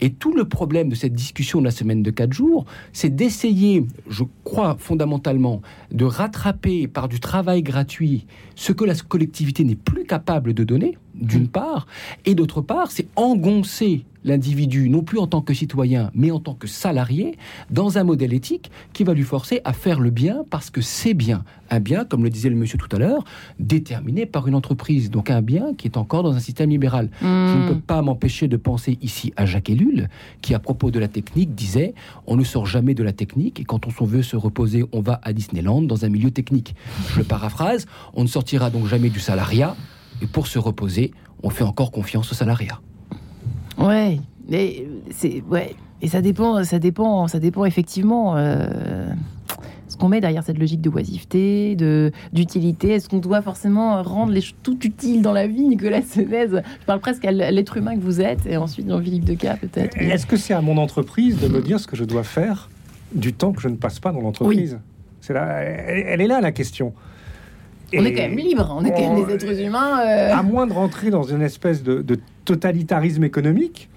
[0.00, 3.84] Et tout le problème de cette discussion de la semaine de quatre jours, c'est d'essayer,
[4.08, 10.04] je crois fondamentalement, de rattraper par du travail gratuit ce que la collectivité n'est plus
[10.04, 11.48] capable de donner, d'une mm.
[11.48, 11.86] part,
[12.24, 16.54] et d'autre part, c'est engoncer l'individu, non plus en tant que citoyen, mais en tant
[16.54, 17.36] que salarié,
[17.70, 21.14] dans un modèle éthique qui va lui forcer à faire le bien parce que c'est
[21.14, 21.44] bien.
[21.70, 23.24] Un bien, comme le disait le monsieur tout à l'heure,
[23.58, 25.10] déterminé par une entreprise.
[25.10, 27.10] Donc un bien qui est encore dans un système libéral.
[27.20, 27.68] Je ne hmm.
[27.68, 30.08] peux pas m'empêcher de penser ici à Jacques Ellul,
[30.40, 31.94] qui à propos de la technique disait
[32.26, 35.20] on ne sort jamais de la technique et quand on veut se reposer, on va
[35.22, 36.74] à Disneyland dans un milieu technique.
[37.10, 39.76] Je le paraphrase, on ne sortira donc jamais du salariat
[40.22, 42.80] et pour se reposer, on fait encore confiance au salariat.
[43.78, 48.36] Ouais, mais c'est ouais, et ça dépend, ça dépend, ça dépend effectivement.
[48.36, 49.10] Euh,
[49.88, 52.90] ce qu'on met derrière cette logique de oisiveté, de d'utilité.
[52.90, 56.48] Est-ce qu'on doit forcément rendre les choses tout utiles dans la vie, Nicolas Senez?
[56.50, 59.96] Je parle presque à l'être humain que vous êtes, et ensuite Jean-Philippe Decas peut-être.
[59.96, 62.68] Est-ce que c'est à mon entreprise de me dire ce que je dois faire
[63.14, 64.78] du temps que je ne passe pas dans l'entreprise?
[65.20, 66.92] C'est là, elle, est là la question.
[67.94, 70.00] On est quand même libre, on est quand même des êtres humains.
[70.00, 70.34] Euh.
[70.34, 73.88] À moins de rentrer dans une espèce de, de totalitarisme économique,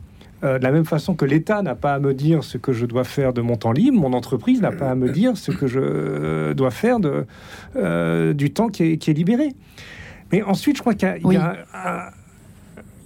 [0.43, 2.87] euh, de la même façon que l'État n'a pas à me dire ce que je
[2.87, 5.67] dois faire de mon temps libre, mon entreprise n'a pas à me dire ce que
[5.67, 7.27] je euh, dois faire de,
[7.75, 9.49] euh, du temps qui est, libéré.
[10.31, 12.11] Mais ensuite, je crois qu'il y a,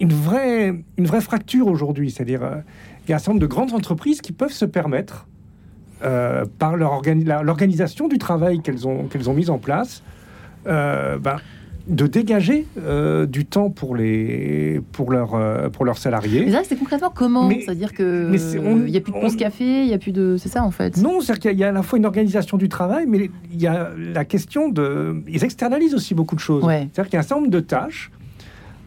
[0.00, 2.10] une, vraie, une vraie fracture aujourd'hui.
[2.10, 2.40] C'est-à-dire,
[3.06, 5.26] il y a un certain nombre de grandes entreprises qui peuvent se permettre,
[6.58, 10.02] par l'organisation du travail qu'elles ont, qu'elles ont mise en place,
[10.66, 11.36] ben,
[11.86, 16.44] de dégager euh, du temps pour les pour leurs euh, pour leurs salariés.
[16.46, 19.94] Mais c'est concrètement comment C'est-à-dire que il n'y a plus de pause café, il y
[19.94, 20.96] a plus de c'est ça en fait?
[20.96, 23.68] Non, c'est-à-dire qu'il y a à la fois une organisation du travail, mais il y
[23.68, 26.64] a la question de ils externalisent aussi beaucoup de choses.
[26.64, 28.10] C'est-à-dire qu'il y a un certain nombre de tâches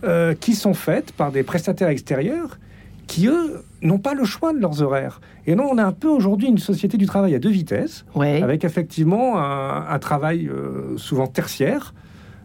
[0.03, 2.59] euh, qui sont faites par des prestataires extérieurs
[3.07, 5.21] qui eux n'ont pas le choix de leurs horaires.
[5.47, 8.63] Et non, on a un peu aujourd'hui une société du travail à deux vitesses, avec
[8.63, 10.49] effectivement un, travail
[10.97, 11.93] souvent tertiaire.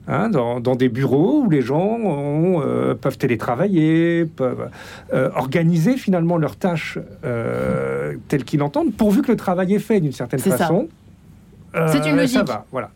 [0.07, 4.68] Hein, dans, des bureaux où les gens euh, peuvent télétravailler, peuvent
[5.14, 10.01] euh, organiser finalement leurs tâches euh, telles qu'ils l'entendent, pourvu que le travail est fait
[10.01, 10.88] d'une certaine façon.
[11.87, 12.37] C'est une logique.
[12.37, 12.90] Ça va, voilà.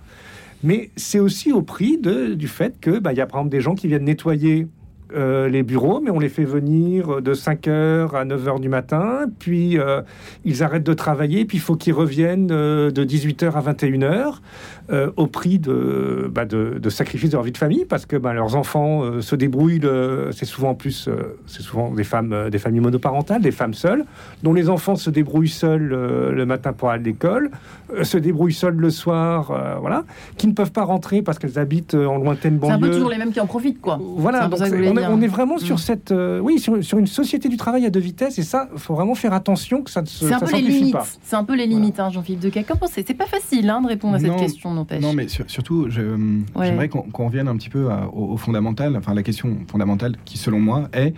[0.62, 3.62] Mais c'est aussi au prix de, du fait que bah, y a par exemple des
[3.62, 4.66] gens qui viennent nettoyer
[5.14, 9.78] euh, les bureaux, mais on les fait venir de 5h à 9h du matin, puis
[9.78, 10.02] euh,
[10.44, 14.40] ils arrêtent de travailler, puis il faut qu'ils reviennent euh, de 18h à 21h
[15.16, 18.32] au prix de, bah, de, de, sacrifice de leur vie de famille, parce que bah,
[18.32, 19.80] leurs enfants se débrouillent,
[20.32, 21.08] c'est souvent en plus,
[21.46, 24.04] c'est souvent des femmes, des familles monoparentales, des femmes seules,
[24.42, 27.50] dont les enfants se débrouillent seuls le matin pour aller à l'école,
[28.02, 30.04] se débrouillent seuls le soir, voilà,
[30.36, 32.76] qui ne peuvent pas rentrer parce qu'elles habitent en lointaine banlieue.
[32.78, 33.98] C'est un peu toujours les mêmes qui en profitent, quoi.
[34.00, 34.48] Voilà,
[35.10, 35.78] on, est vraiment sur mm.
[35.78, 38.94] cette, euh, oui, sur, une société du travail à deux vitesses, et ça, il faut
[38.94, 40.96] vraiment faire attention que ça ne se C'est un, peu les limites.
[41.22, 42.66] C'est un peu les limites, hein, Jean-Philippe.
[42.66, 43.14] Qu'en pensez C'est?
[43.14, 45.02] Pas facile hein, de répondre à cette question, n'empêche.
[45.02, 48.96] Non, mais surtout, j'aimerais qu'on revienne un petit peu au, fondamental.
[48.96, 51.14] Enfin, la question fondamentale, qui selon moi est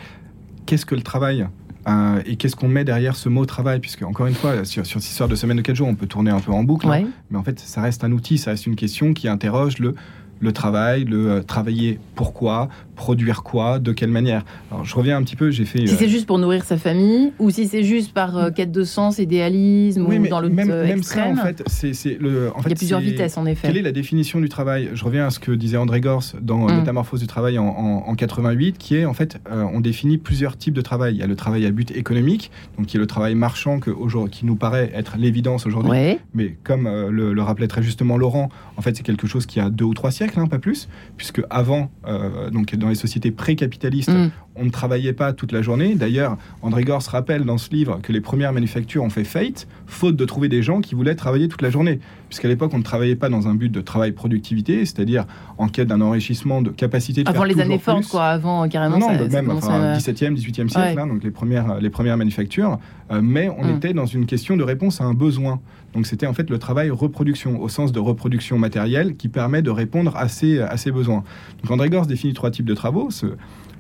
[0.67, 1.47] qu'est-ce que le travail
[1.89, 3.81] euh, et qu'est-ce qu'on met derrière ce mot travail?
[3.81, 6.07] Puisque, encore une fois, sur, sur cette histoire de semaine de 4 jours, on peut
[6.07, 7.05] tourner un peu en boucle, hein.
[7.31, 9.95] mais en fait, ça reste un outil, ça reste une question qui interroge le
[10.41, 14.45] le travail, le euh, travailler pourquoi, produire quoi, de quelle manière.
[14.71, 15.87] Alors, je reviens un petit peu, j'ai fait...
[15.87, 18.73] Si c'est euh, juste pour nourrir sa famille, ou si c'est juste par euh, quête
[18.73, 22.51] de sens, idéalisme, ou dans le même, même ça, en fait, c'est le...
[22.55, 23.69] En fait, Il y a plusieurs vitesses, en effet.
[23.69, 24.91] Quelle est la définition du travail?
[24.95, 26.79] Je reviens à ce que disait André Gors dans mm.
[26.79, 30.81] Métamorphose du travail en, en, 88, qui est, en fait, on définit plusieurs types de
[30.81, 31.15] travail.
[31.15, 33.91] Il y a le travail à but économique, donc qui est le travail marchand que,
[34.29, 36.19] qui nous paraît être l'évidence aujourd'hui.
[36.35, 39.69] Mais comme le, le rappelait très justement Laurent, en fait, c'est quelque chose qui a
[39.69, 44.11] deux ou trois siècles Hein, pas plus, puisque avant, euh, donc dans les sociétés pré-capitalistes,
[44.11, 44.31] mm.
[44.57, 45.95] on ne travaillait pas toute la journée.
[45.95, 50.17] D'ailleurs, André Gors rappelle dans ce livre que les premières manufactures ont fait faillite, faute
[50.17, 52.01] de trouver des gens qui voulaient travailler toute la journée.
[52.29, 55.27] Puisqu'à l'époque, on ne travaillait pas dans un but de travail productivité, c'est-à-dire
[55.59, 58.99] en quête d'un enrichissement de capacité de Avant les années fortes, quoi, avant carrément.
[58.99, 62.79] Non, ça, même, enfin, 17e, 18e siècle, hein, donc les premières, les premières manufactures.
[63.11, 63.77] Euh, mais on mm.
[63.77, 65.61] était dans une question de réponse à un besoin.
[65.95, 69.71] Donc c'était en fait le travail reproduction, au sens de reproduction matérielle, qui permet de
[69.71, 70.61] répondre à ces,
[70.93, 71.25] besoins.
[71.63, 73.09] Donc André Gors définit trois types de travaux.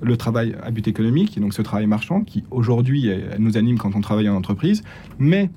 [0.02, 4.00] Le travail à but économique, donc ce travail marchand, qui aujourd'hui nous anime quand on
[4.00, 4.82] travaille en entreprise,
[5.18, 5.50] mais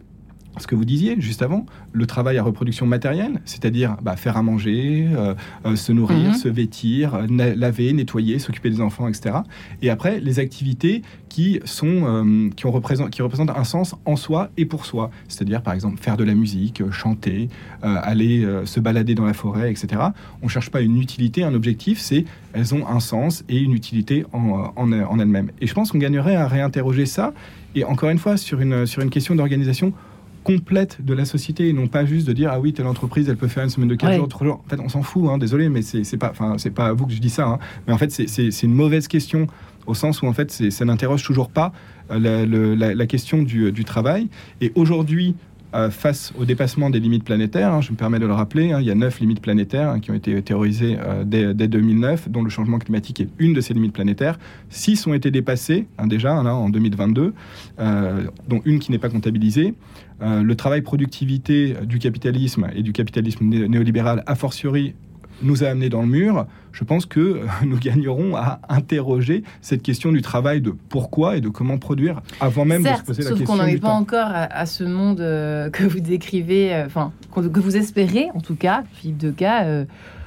[0.58, 4.44] ce que vous disiez juste avant, le travail à reproduction matérielle, c'est-à-dire bah, faire à
[4.44, 5.34] manger, euh,
[5.66, 6.34] euh, se nourrir, mhm.
[6.34, 9.38] se vêtir, laver, nettoyer, s'occuper des enfants, etc.
[9.82, 14.50] Et après, les activités qui, sont, euh, qui, ont qui représentent un sens en soi
[14.58, 17.50] et pour soi, c'est-à-dire par exemple faire de la musique, chanter,
[17.82, 20.02] aller se balader dans la forêt, etc.
[20.42, 23.74] On ne cherche pas une utilité, un objectif, c'est elles ont un sens et une
[23.74, 25.50] utilité en, en, en elles-mêmes.
[25.60, 27.34] Et je pense qu'on gagnerait à réinterroger ça,
[27.76, 29.94] et encore une fois, sur une, sur une question d'organisation
[30.44, 33.38] complète de la société et non pas juste de dire ah oui telle entreprise elle
[33.38, 34.62] peut faire une semaine de 4 jours 3 jours.
[34.66, 37.06] En fait on s'en fout hein, désolé mais c'est pas enfin c'est pas à vous
[37.06, 37.60] que je dis ça hein.
[37.88, 39.48] mais en fait c'est une mauvaise question
[39.86, 41.74] au sens où en fait ça n'interroge toujours pas
[42.12, 44.30] euh, la, question du, du, travail.
[44.62, 45.36] Et aujourd'hui
[45.74, 47.74] euh, face au dépassement des limites planétaires.
[47.74, 50.00] Hein, je me permets de le rappeler, hein, il y a neuf limites planétaires hein,
[50.00, 53.74] qui ont été théorisées euh, dès, 2009, dont le changement climatique est une de ces
[53.74, 54.38] limites planétaires.
[54.70, 57.34] Six ont été dépassées déjà en 2022,
[57.80, 59.74] euh, dont une qui n'est pas comptabilisée.
[60.22, 64.96] le travail productivité du capitalisme et du capitalisme néolibéral, a fortiori
[65.44, 70.12] nous a amené dans le mur, je pense que nous gagnerons à interroger cette question
[70.12, 73.46] du travail, de pourquoi et de comment produire, avant même de se poser la question.
[73.46, 77.12] Sauf qu'on n'en est pas encore à, ce monde euh, que vous décrivez, euh, enfin,
[77.32, 79.64] que vous espérez, en tout cas, Philippe Deca.
[79.64, 79.86] Euh,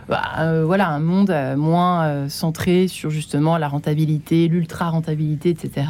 [0.08, 5.84] bah, voilà, un monde moins centré sur justement la rentabilité, l'ultra rentabilité, etc.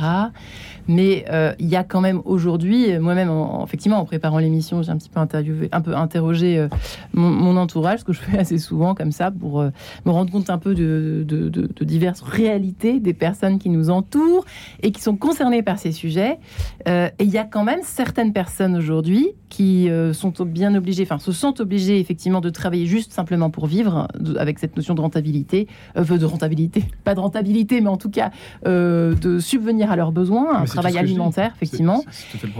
[0.88, 3.30] Mais euh, il y a quand même aujourd'hui, moi-même,
[3.64, 6.68] effectivement, en préparant l'émission, j'ai un petit peu interviewé, un peu interrogé euh,
[7.12, 9.70] mon, entourage, ce que je fais assez souvent comme ça, pour euh,
[10.04, 14.44] me rendre compte un peu de, de, diverses réalités des personnes qui nous entourent
[14.82, 16.38] et qui sont concernées par ces sujets.
[16.86, 21.30] et il y a quand même certaines personnes aujourd'hui qui sont bien obligées, enfin, se
[21.30, 26.24] sentent obligées effectivement de travailler juste simplement pour vivre, avec cette notion de rentabilité, de
[26.24, 28.30] rentabilité, pas de rentabilité, mais en tout cas
[28.64, 32.04] de subvenir à leurs besoins travail alimentaire, effectivement,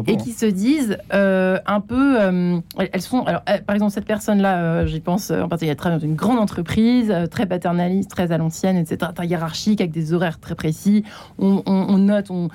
[0.07, 0.17] et hein.
[0.17, 2.21] qui se disent euh, un peu.
[2.21, 2.59] Euh,
[2.93, 3.23] elles sont.
[3.25, 6.39] Alors, euh, par exemple, cette personne-là, j'y pense en particulier, elle travaille dans une grande
[6.39, 11.05] entreprise, très paternaliste, très à l'ancienne, etc., très hiérarchique, avec des horaires très précis.
[11.39, 12.49] On, note, on,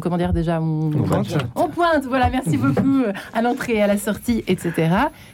[0.00, 2.04] Comment dire déjà On, pointe.
[2.06, 4.72] Voilà, merci beaucoup, à l'entrée, à la sortie, etc.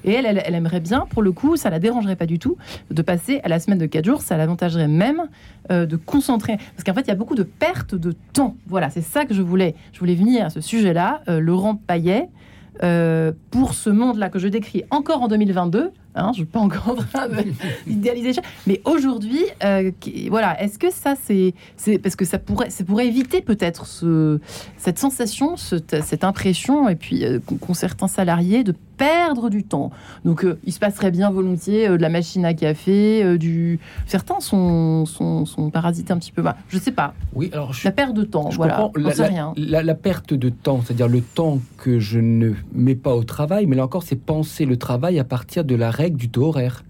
[0.04, 2.56] Et elle, elle, elle, aimerait bien, pour le coup, ça la dérangerait pas du tout,
[2.90, 5.22] de passer à la semaine de 4 jours, ça l'avantagerait même
[5.70, 6.56] de concentrer.
[6.56, 8.56] Parce qu'en fait, il y a beaucoup de pertes de temps.
[8.66, 11.22] Voilà, c'est ça que je voulais, je voulais venir à ce sujet-là.
[11.28, 12.28] Euh, Laurent Payet,
[12.82, 16.60] euh, pour ce monde-là que je décris encore en 2022, hein, je ne suis pas
[16.60, 17.28] encore en train
[17.86, 18.32] d'idéaliser
[18.66, 19.90] mais aujourd'hui, euh,
[20.28, 21.54] voilà, est-ce que ça c'est,
[21.98, 24.40] parce que ça pourrait, ça pourrait éviter peut-être ce,
[24.76, 27.24] cette sensation, cette, impression, et puis
[27.60, 29.90] qu'ont certains salariés de perdre du temps.
[30.24, 33.78] Donc, euh, il se passerait bien volontiers euh, de la machine à café, euh, du.
[34.06, 36.42] Certains sont, sont, sont, parasités un petit peu.
[36.42, 37.14] Bah, je sais pas.
[37.34, 38.50] Oui, alors la perte de temps.
[38.50, 38.90] Je voilà.
[38.96, 39.54] La, rien.
[39.56, 43.76] La, perte de temps, c'est-à-dire le temps que je ne mets pas au travail, mais
[43.76, 46.84] là encore, c'est penser le travail à partir de la règle du taux horaire.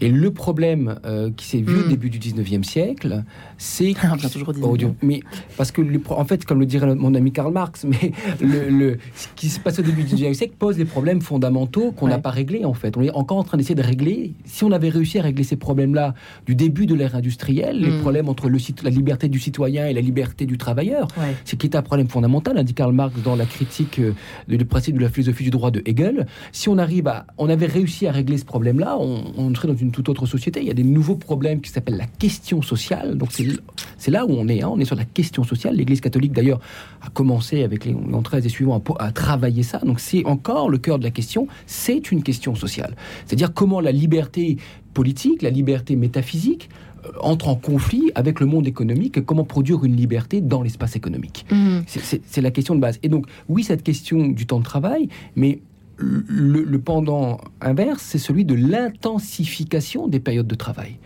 [0.00, 0.98] Et le problème
[1.36, 1.88] qui s'est vu au hmm.
[1.88, 3.24] début du 19e siècle,
[3.60, 3.94] c'est
[4.32, 4.54] toujours
[5.02, 5.20] mais
[5.58, 9.50] parce que en fait, comme le dirait mon ami Karl Marx, mais le, ce qui
[9.50, 12.64] se passe au début du XIXe siècle pose des problèmes fondamentaux qu'on n'a pas réglés
[12.64, 12.96] en fait.
[12.96, 14.32] On est encore en train d'essayer de régler.
[14.46, 16.14] Si on avait réussi à régler ces problèmes-là
[16.46, 18.00] du début de l'ère industrielle, les hmm.
[18.00, 21.08] problèmes entre le, la liberté du citoyen et la liberté du travailleur,
[21.44, 24.14] c'est qui est un problème fondamental, a dit Karl Marx dans la critique euh,
[24.48, 26.26] du principe de la philosophie du droit de Hegel.
[26.52, 29.76] Si on arrive à, on avait réussi à régler ce problème-là, on, on serait dans
[29.76, 30.60] une toute autre société.
[30.60, 33.18] Il y a des nouveaux problèmes qui s'appellent la question sociale.
[33.18, 33.49] Donc c'est
[33.98, 34.62] c'est là où on est.
[34.62, 34.70] Hein.
[34.72, 35.76] On est sur la question sociale.
[35.76, 36.60] L'Église catholique, d'ailleurs,
[37.02, 39.78] a commencé avec les 13 et suivants à, travailler ça.
[39.78, 41.48] Donc c'est encore le cœur de la question.
[41.66, 42.96] C'est une question sociale.
[43.26, 44.56] C'est-à-dire comment la liberté
[44.94, 46.68] politique, la liberté métaphysique,
[47.04, 50.96] euh, entre en conflit avec le monde économique et comment produire une liberté dans l'espace
[50.96, 51.46] économique.
[51.50, 51.80] Mmh.
[51.86, 52.98] C'est la question de base.
[53.02, 55.60] Et donc, oui, cette question du temps de travail, mais
[56.00, 60.98] le, pendant inverse, c'est celui de l'intensification des périodes de travail.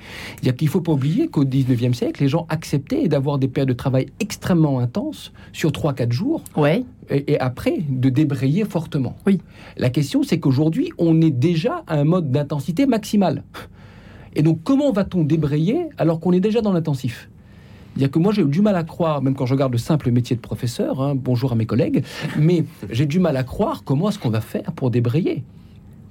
[0.42, 3.74] Il ne faut pas oublier qu'au 19e siècle, les gens acceptaient d'avoir des périodes de
[3.74, 6.42] travail extrêmement intenses sur 3-4 jours.
[6.56, 6.84] Ouais.
[7.10, 9.16] Et, après, de débrayer fortement.
[9.26, 9.40] Oui.
[9.76, 13.42] La question, c'est qu'aujourd'hui, on est déjà à un mode d'intensité maximale.
[14.36, 17.28] Et donc, comment va-t-on débrayer alors qu'on est déjà dans l'intensif?
[18.02, 20.10] A que moi, j'ai eu du mal à croire, même quand je regarde le simple
[20.10, 22.04] métier de professeur, hein, bonjour à mes collègues,
[22.38, 25.44] mais j'ai du mal à croire comment est-ce qu'on va faire pour débrayer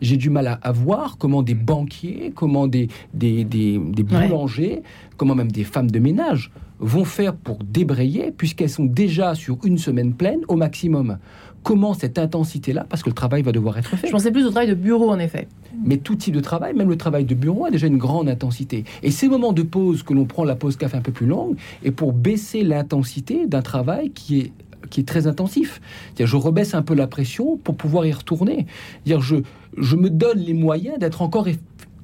[0.03, 4.83] j'ai du mal à, voir comment des banquiers, comment des, des, des, boulangers,
[5.15, 9.77] comment même des femmes de ménage vont faire pour débrayer, puisqu'elles sont déjà sur une
[9.77, 11.17] semaine pleine au maximum.
[11.63, 14.07] Comment cette intensité-là, parce que le travail va devoir être fait.
[14.07, 15.47] Je pensais plus au travail de bureau, en effet.
[15.85, 18.83] Mais tout type de travail, même le travail de bureau, a déjà une grande intensité.
[19.01, 21.55] Et ces moments de pause que l'on prend, la pause café un peu plus longue,
[21.83, 24.51] et pour baisser l'intensité d'un travail qui est
[24.89, 25.81] qui est très intensif.
[26.19, 28.67] Je rebaisse un peu la pression pour pouvoir y retourner.
[29.05, 29.37] Je,
[29.77, 31.47] je me donne les moyens d'être encore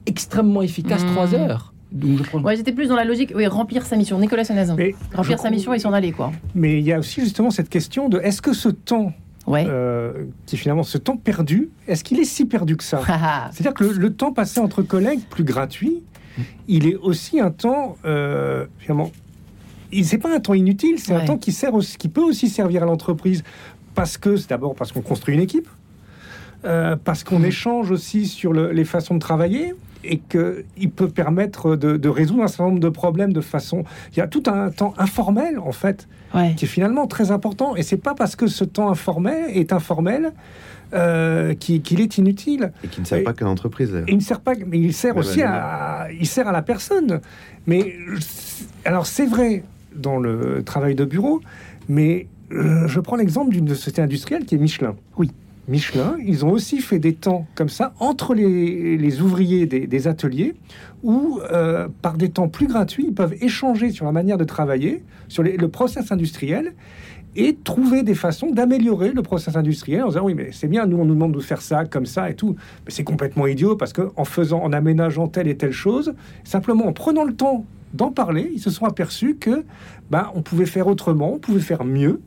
[0.05, 1.35] extrêmement efficace trois mmh.
[1.35, 1.73] heures.
[1.91, 4.19] Donc j'étais plus dans la logique, oui, remplir sa mission.
[4.19, 4.75] Nicolas Senazin.
[5.13, 6.31] Remplir sa mission et s'en aller, quoi.
[6.55, 9.11] Mais il y a aussi justement cette question de est-ce que ce temps
[9.49, 9.65] Ouais.
[9.67, 13.01] Euh, qui finalement ce temps perdu, est-ce qu'il est si perdu que ça
[13.51, 16.03] C'est-à-dire que le, temps passé entre collègues, plus gratuit,
[16.67, 19.11] il est aussi un temps euh, finalement.
[20.03, 22.83] C'est pas un temps inutile, c'est un temps qui sert aussi, qui peut aussi servir
[22.83, 23.43] à l'entreprise
[23.95, 25.67] parce que c'est d'abord parce qu'on construit une équipe,
[26.63, 29.73] euh, parce qu'on échange aussi sur les façons de travailler
[30.03, 33.83] et qu'il peut permettre de, résoudre un certain nombre de problèmes de façon.
[34.11, 36.07] Il y a tout un temps informel en fait
[36.55, 40.31] qui est finalement très important et c'est pas parce que ce temps informel est informel
[40.93, 42.71] euh, qu'il est inutile.
[42.83, 43.95] Et qui ne sert pas qu'à l'entreprise.
[44.07, 47.21] Il ne sert pas, mais il sert aussi à, il sert à la personne.
[47.67, 47.93] Mais
[48.85, 49.63] alors c'est vrai
[49.95, 51.41] dans le travail de bureau,
[51.87, 54.95] mais euh, je prends l'exemple d'une société industrielle qui est Michelin.
[55.17, 55.31] Oui.
[55.69, 60.55] Michelin, ils ont aussi fait des temps comme ça entre les, ouvriers des, ateliers
[61.03, 65.03] où, euh, par des temps plus gratuits, ils peuvent échanger sur la manière de travailler,
[65.27, 66.73] sur le process industriel
[67.35, 70.97] et trouver des façons d'améliorer le process industriel en disant oui mais c'est bien nous
[70.97, 72.55] on nous demande de faire ça comme ça et tout.
[72.85, 76.87] Mais c'est complètement idiot parce que en faisant en aménageant telle et telle chose simplement
[76.87, 79.63] en prenant le temps d'en parler ils se sont aperçus que
[80.09, 82.21] ben on pouvait faire autrement on pouvait faire mieux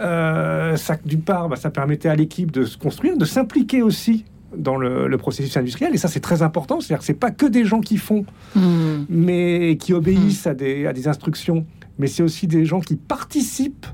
[0.00, 4.24] euh, ça d'une part bah, ça permettait à l'équipe de se construire de s'impliquer aussi
[4.56, 7.64] dans le, processus industriel et ça c'est très important c'est-à-dire que c'est pas que des
[7.64, 8.24] gens qui font
[8.54, 8.60] mmh.
[9.08, 10.50] mais qui obéissent mmh.
[10.50, 11.66] à, des, à des instructions
[11.98, 13.86] mais c'est aussi des gens qui participent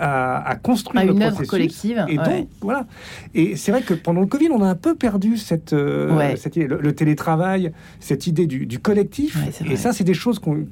[0.00, 2.04] à, construire une œuvre collective.
[2.08, 2.86] Et donc, voilà.
[3.34, 6.56] Et c'est vrai que pendant le Covid, on a un peu perdu cette, euh, cette
[6.56, 9.36] le, télétravail, cette idée du, collectif.
[9.68, 10.66] et ça, c'est des choses qu'on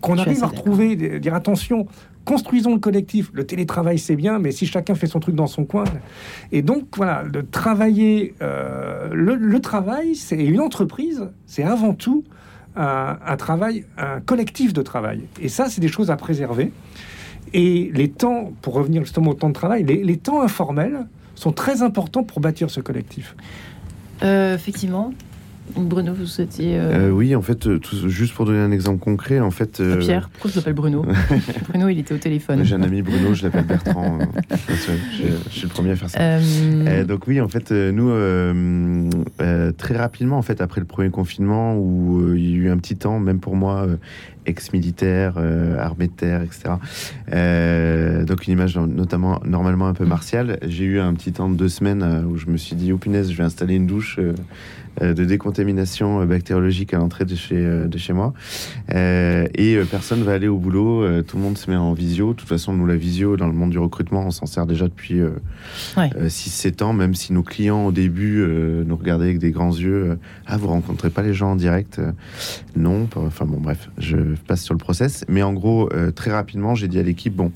[0.00, 1.86] qu'on arrive à retrouver, dire attention,
[2.24, 3.30] construisons le collectif.
[3.32, 5.84] Le télétravail, c'est bien, mais si chacun fait son truc dans son coin.
[6.52, 12.24] Et donc, voilà, travailler, euh, le, travail, c'est une entreprise, c'est avant tout
[12.76, 15.22] un, un, travail, un collectif de travail.
[15.40, 16.72] Et ça, c'est des choses à préserver.
[17.52, 21.82] Et les temps, pour revenir justement au temps de travail, les, temps informels sont très
[21.82, 23.36] importants pour bâtir ce collectif.
[24.22, 25.12] Euh, effectivement.
[25.76, 26.76] Bruno, vous souhaitiez.
[26.76, 27.68] Euh, euh, oui, en fait,
[28.06, 29.82] juste pour donner un exemple concret, en fait.
[30.00, 31.04] Pierre, pourquoi je l'appelle Bruno
[31.68, 32.64] Bruno, il était au téléphone.
[32.64, 34.18] J'ai un ami Bruno, je l'appelle Bertrand.
[34.50, 37.04] je, suis le premier à faire ça.
[37.04, 38.10] donc oui, en fait, nous,
[39.78, 42.96] très rapidement, en fait, après le premier confinement, où il y a eu un petit
[42.96, 43.86] temps, même pour moi,
[44.46, 46.74] ex-militaire, euh, armée de terre, etc.
[47.32, 50.58] Euh, donc une image notamment normalement un peu martiale.
[50.66, 52.98] J'ai eu un petit temps de deux semaines euh, où je me suis dit, oh
[52.98, 54.34] punaise, je vais installer une douche euh,
[55.00, 58.32] de décontamination euh, bactériologique à l'entrée de chez, euh, de chez moi.
[58.90, 62.32] et personne va aller au boulot, tout le monde se met en visio.
[62.32, 64.86] De toute façon, nous, la visio, dans le monde du recrutement, on s'en sert déjà
[64.86, 65.20] depuis
[65.96, 68.46] 6-7 ans, même si nos clients, au début,
[68.86, 70.18] nous regardaient avec des grands yeux.
[70.46, 72.00] ah, vous rencontrez pas les gens en direct?
[72.76, 73.08] Non.
[73.16, 74.16] Enfin bon, bref, je
[74.46, 75.24] passe sur le process.
[75.28, 77.52] Mais en gros, très rapidement, j'ai dit à l'équipe, bon,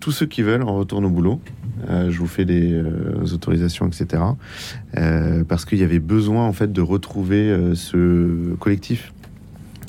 [0.00, 1.40] tous ceux qui veulent, on retourne au boulot.
[1.88, 4.22] Euh, je vous fais des euh, autorisations, etc.
[4.96, 9.12] Euh, parce qu'il y avait besoin en fait de retrouver ce collectif.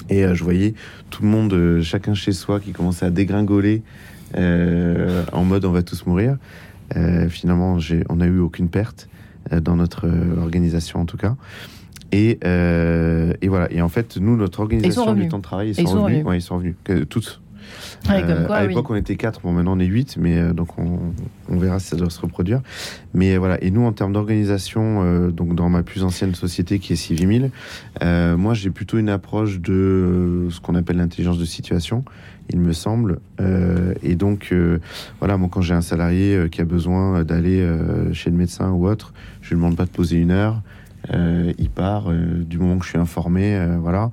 [0.09, 0.73] Et je voyais
[1.09, 3.81] tout le monde, chacun chez soi, qui commençait à dégringoler
[4.35, 6.37] en mode on va tous mourir.
[7.29, 7.77] finalement,
[8.09, 9.09] on n'a eu aucune perte
[9.51, 10.07] dans notre
[10.37, 11.35] organisation en tout cas.
[12.13, 13.69] Et, et, voilà.
[13.71, 16.03] Et en fait, nous, notre organisation du temps de travail, ils sont, revenus.
[16.03, 16.25] revenus.
[16.25, 16.75] Ouais, ils sont revenus.
[18.03, 18.11] Tous.
[18.11, 20.99] Euh, à l'époque, on était 4, bon, maintenant on est 8, mais euh, donc on,
[21.49, 22.61] on, verra si ça doit se reproduire.
[23.13, 26.93] Mais euh, voilà, et nous, en termes d'organisation, donc dans ma plus ancienne société qui
[26.93, 27.51] est Civimil,
[28.01, 32.03] moi j'ai plutôt une approche de ce qu'on appelle l'intelligence de situation,
[32.49, 33.19] il me semble.
[34.03, 34.53] et donc,
[35.19, 37.67] voilà, moi quand j'ai un salarié qui a besoin d'aller
[38.13, 40.61] chez le médecin ou autre, je lui demande pas de poser une heure.
[41.13, 44.11] Il part du moment que je suis informé, voilà.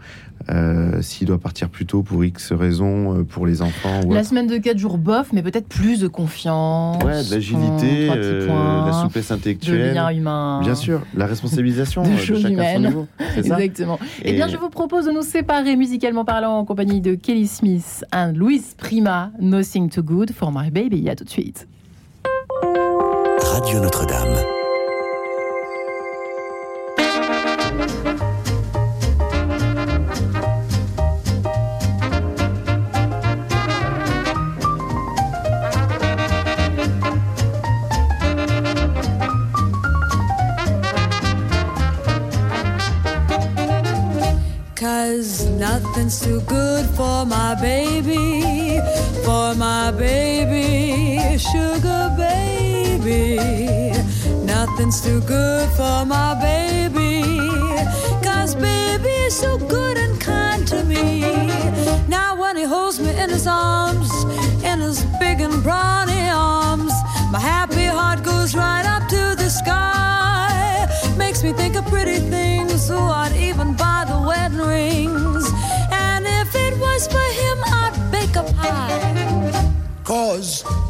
[0.50, 4.00] Euh, s'il doit partir plus tôt pour X raisons, euh, pour les enfants.
[4.10, 7.02] la semaine de 4 jours, bof, mais peut-être plus de confiance.
[7.02, 9.94] Ouais, de l'agilité, euh, la souplesse intellectuelle.
[9.94, 10.60] De humain.
[10.62, 13.06] Bien sûr, la responsabilisation de, choses humaines.
[13.38, 13.98] Exactement.
[14.22, 14.30] Et...
[14.30, 18.04] Eh bien, je vous propose de nous séparer musicalement parlant en compagnie de Kelly Smith
[18.12, 21.08] et Louis Prima, Nothing Too Good for My Baby.
[21.08, 21.66] À tout de suite.
[23.40, 24.63] Radio Notre-Dame.
[46.24, 48.80] Too good for my baby,
[49.26, 53.36] for my baby, sugar baby.
[54.42, 57.20] Nothing's too good for my baby,
[58.22, 61.20] cause baby's so good and kind to me.
[62.08, 64.10] Now when he holds me in his arms,
[64.64, 66.94] in his big and brawny arms,
[67.32, 70.88] my happy heart goes right up to the sky.
[71.18, 73.43] Makes me think of pretty things, so I'd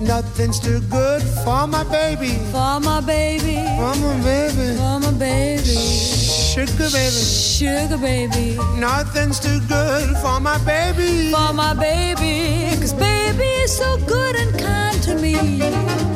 [0.00, 2.38] nothing's too good for my baby.
[2.50, 3.56] For my baby.
[3.76, 4.76] For my baby.
[4.76, 5.62] For my baby.
[5.62, 7.22] Sugar baby.
[7.58, 8.56] Sugar baby.
[8.78, 11.30] Nothing's too good for my baby.
[11.32, 12.76] For my baby.
[12.80, 16.13] Cause baby is so good and kind to me.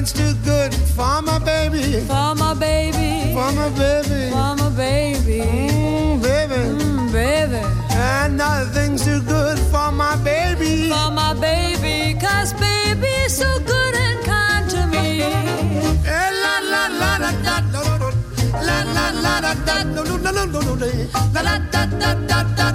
[0.00, 2.00] Nothing's too good for my baby.
[2.06, 3.34] For my baby.
[3.34, 4.30] For my baby.
[4.30, 5.40] For my baby.
[5.40, 6.54] Mm, baby.
[6.54, 7.60] Mm, baby.
[7.92, 10.88] And nothing's too good for my baby.
[10.88, 12.18] For my baby.
[12.18, 15.20] Cause baby's so good and kind to me.
[15.20, 17.60] Eh, la la la la da
[18.66, 20.44] la la la da da la
[21.42, 22.69] la da da da da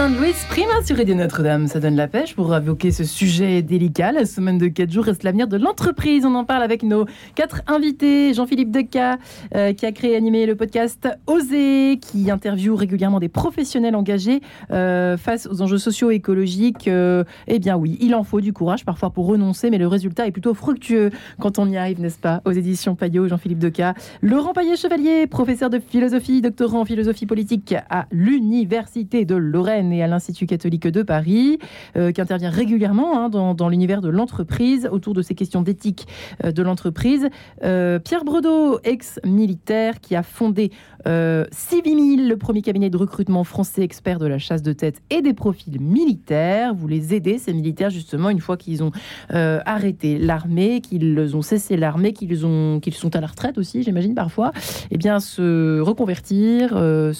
[0.00, 1.66] Saint Louis Prima sur Radio Notre-Dame.
[1.66, 4.12] Ça donne la pêche pour évoquer ce sujet délicat.
[4.12, 6.24] La semaine de 4 jours reste l'avenir de l'entreprise.
[6.24, 8.32] On en parle avec nos quatre invités.
[8.32, 9.18] Jean-Philippe Deca,
[9.54, 14.40] euh, qui a créé et animé le podcast Oser, qui interviewe régulièrement des professionnels engagés
[14.70, 16.88] euh, face aux enjeux sociaux et écologiques.
[16.88, 20.26] Euh, eh bien oui, il en faut du courage parfois pour renoncer, mais le résultat
[20.26, 22.40] est plutôt fructueux quand on y arrive, n'est-ce pas?
[22.46, 23.92] Aux éditions Payot, Jean-Philippe Deca.
[24.22, 30.46] Laurent Paillet-Chevalier, professeur de philosophie, doctorant en philosophie politique à l'Université de Lorraine à l'Institut
[30.46, 31.58] catholique de Paris,
[31.96, 36.06] euh, qui intervient régulièrement hein, dans, dans l'univers de l'entreprise autour de ces questions d'éthique
[36.44, 37.28] euh, de l'entreprise.
[37.64, 40.70] Euh, Pierre Bredeau, ex-militaire, qui a fondé
[41.06, 45.22] euh, Civimil, le premier cabinet de recrutement français expert de la chasse de tête et
[45.22, 46.74] des profils militaires.
[46.74, 48.92] Vous les aidez, ces militaires, justement, une fois qu'ils ont
[49.32, 53.82] euh, arrêté l'armée, qu'ils ont cessé l'armée, qu'ils ont qu'ils sont à la retraite aussi,
[53.82, 54.52] j'imagine parfois,
[54.90, 57.12] eh bien se reconvertir, euh,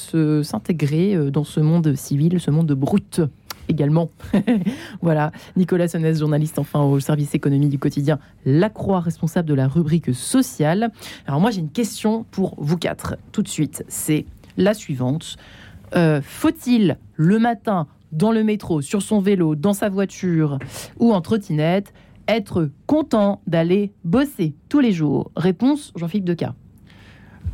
[0.42, 3.20] s'intégrer euh, dans ce monde civil, ce monde de brut
[3.70, 4.10] également.
[5.02, 9.68] voilà, Nicolas Sonnès, journaliste enfin au service économie du quotidien La Croix, responsable de la
[9.68, 10.90] rubrique sociale.
[11.26, 15.36] Alors moi j'ai une question pour vous quatre, tout de suite, c'est la suivante.
[15.96, 20.58] Euh, Faut-il le matin dans le métro, sur son vélo, dans sa voiture
[20.98, 21.92] ou en trottinette,
[22.28, 25.30] être content d'aller bosser tous les jours?
[25.36, 26.54] Réponse Jean-Philippe Deca.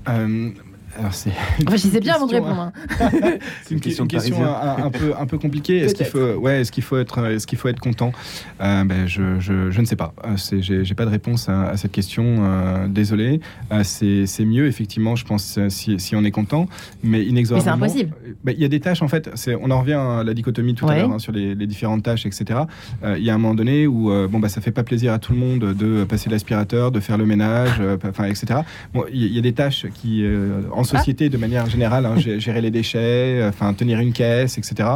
[0.08, 0.50] Euh,
[0.98, 2.72] alors Enfin, je sais bien avant de question, répondre.
[2.74, 3.38] hein.
[3.64, 5.78] C'est une, question un, un peu un peu compliquée.
[5.78, 8.12] Est-ce qu'il faut ouais est-ce qu'il faut être est-ce qu'il faut être content?
[8.60, 10.14] Euh, ben je, je, je ne sais pas.
[10.24, 12.24] Euh, j'ai pas de réponse à, à cette question.
[12.40, 13.40] euh, désolé.
[13.72, 16.68] Euh, c'est mieux effectivement je pense euh, si, si on est content
[17.02, 17.76] mais inexorablement.
[17.76, 18.16] Mais c'est impossible.
[18.44, 19.30] Ben, Il y a des tâches en fait.
[19.62, 22.26] On en revient à la dichotomie tout à l'heure hein, sur les, les différentes tâches
[22.26, 22.60] etc.
[23.04, 25.12] Euh, Il y a un moment donné où euh, bon bah ça fait pas plaisir
[25.12, 28.60] à tout le monde de passer l'aspirateur, de faire le ménage, euh, enfin etc.
[28.94, 31.68] Bon il y, a- il y a des tâches qui euh, en société de manière
[31.68, 32.98] générale, hein, gé- gérer les déchets,
[33.42, 34.88] euh, enfin tenir une caisse, etc.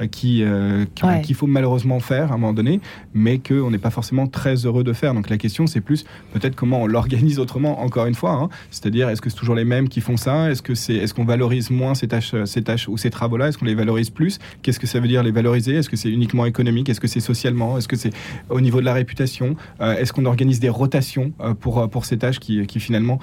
[0.00, 1.20] euh, qui euh, Ouais.
[1.22, 2.80] qu'il faut malheureusement faire à un moment donné,
[3.14, 5.14] mais qu'on n'est pas forcément très heureux de faire.
[5.14, 7.80] Donc la question c'est plus peut-être comment on l'organise autrement.
[7.80, 8.48] Encore une fois, hein.
[8.70, 10.50] c'est-à-dire est-ce que c'est toujours les mêmes qui font ça?
[10.50, 13.48] Est-ce que c'est est-ce qu'on valorise moins ces tâches, ces tâches ou ces travaux-là?
[13.48, 14.38] Est-ce qu'on les valorise plus?
[14.62, 15.74] Qu'est-ce que ça veut dire les valoriser?
[15.76, 16.88] Est-ce que c'est uniquement économique?
[16.88, 17.78] Est-ce que c'est socialement?
[17.78, 18.12] Est-ce que c'est
[18.50, 19.56] au niveau de la réputation?
[19.80, 23.18] Euh, Est-ce qu'on organise des rotations euh, pour, pour ces tâches qui, qui finalement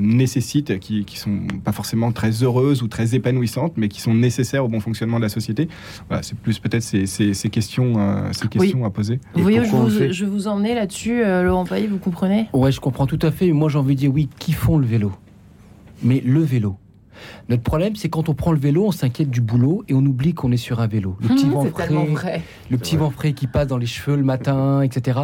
[0.00, 4.64] nécessitent, qui, qui sont pas forcément très heureuses ou très épanouissantes, mais qui sont nécessaires
[4.64, 5.68] au bon fonctionnement de la société
[6.08, 9.20] Voilà, c'est plus peut-être ces, ces, ces questions, euh, ces questions à poser.
[9.34, 12.48] Vous voyez, je vous, fait je vous emmenais là-dessus, euh, Laurent Paillet, vous comprenez?
[12.52, 13.52] Ouais, je comprends tout à fait.
[13.52, 15.12] Moi, j'ai envie de dire oui, qui font le vélo?
[16.02, 16.76] Mais le vélo.
[17.48, 20.34] Notre problème, c'est quand on prend le vélo, on s'inquiète du boulot et on oublie
[20.34, 21.16] qu'on est sur un vélo.
[21.22, 23.86] Le petit vent Mmh, C'est tellement frais, le petit vent frais qui passe dans les
[23.86, 25.20] cheveux le matin, etc.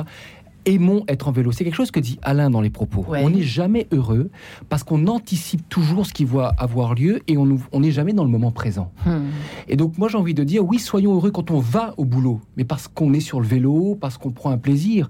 [0.64, 1.52] Aimons être en vélo.
[1.52, 3.04] C'est quelque chose que dit Alain dans les propos.
[3.08, 3.22] Ouais.
[3.24, 4.30] On n'est jamais heureux
[4.68, 8.30] parce qu'on anticipe toujours ce qui va avoir lieu et on n'est jamais dans le
[8.30, 8.92] moment présent.
[9.04, 9.30] Hmm.
[9.68, 12.40] Et donc moi j'ai envie de dire oui, soyons heureux quand on va au boulot,
[12.56, 15.08] mais parce qu'on est sur le vélo, parce qu'on prend un plaisir.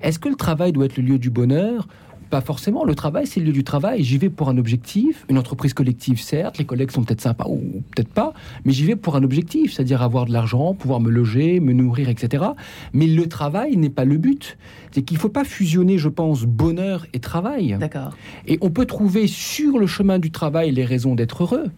[0.00, 1.86] Est-ce que le travail doit être le lieu du bonheur
[2.30, 2.84] pas forcément.
[2.84, 4.02] Le travail, c'est le lieu du travail.
[4.02, 5.24] J'y vais pour un objectif.
[5.28, 6.58] Une entreprise collective, certes.
[6.58, 8.32] Les collègues sont peut-être sympas ou peut-être pas.
[8.64, 12.08] Mais j'y vais pour un objectif, c'est-à-dire avoir de l'argent, pouvoir me loger, me nourrir,
[12.08, 12.44] etc.
[12.92, 14.56] Mais le travail n'est pas le but.
[14.92, 17.76] C'est qu'il ne faut pas fusionner, je pense, bonheur et travail.
[17.78, 18.16] D'accord.
[18.46, 21.70] Et on peut trouver sur le chemin du travail les raisons d'être heureux.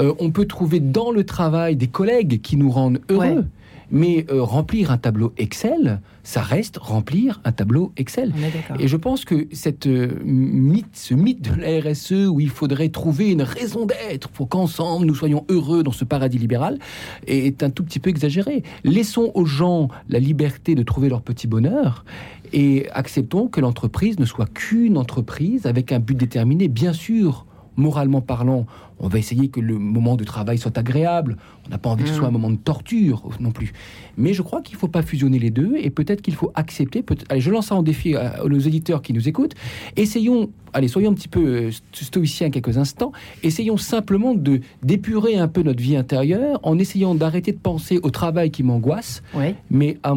[0.00, 3.20] Euh, on peut trouver dans le travail des collègues qui nous rendent heureux.
[3.20, 3.44] Ouais.
[3.92, 8.32] Mais euh, remplir un tableau Excel, ça reste remplir un tableau Excel.
[8.78, 12.88] Et je pense que cette euh, mythe, ce mythe de la RSE où il faudrait
[12.88, 16.78] trouver une raison d'être pour qu'ensemble nous soyons heureux dans ce paradis libéral
[17.26, 18.62] est un tout petit peu exagéré.
[18.82, 22.04] Laissons aux gens la liberté de trouver leur petit bonheur
[22.52, 26.68] et acceptons que l'entreprise ne soit qu'une entreprise avec un but déterminé.
[26.68, 27.46] Bien sûr,
[27.76, 28.66] moralement parlant,
[28.98, 31.36] on va essayer que le moment de travail soit agréable.
[31.66, 32.34] On n'a pas envie que ce soit un mm.
[32.34, 33.72] moment de torture non plus.
[34.16, 37.04] Mais je crois qu'il ne faut pas fusionner les deux et peut-être qu'il faut accepter.
[37.28, 39.54] Allez, je lance ça en défi à, nos éditeurs qui nous écoutent.
[39.96, 43.12] Essayons, allez, soyons un petit peu euh, stoïciens quelques instants.
[43.42, 48.10] Essayons simplement de d'épurer un peu notre vie intérieure en essayant d'arrêter de penser au
[48.10, 49.22] travail qui m'angoisse,
[49.70, 50.14] mais à,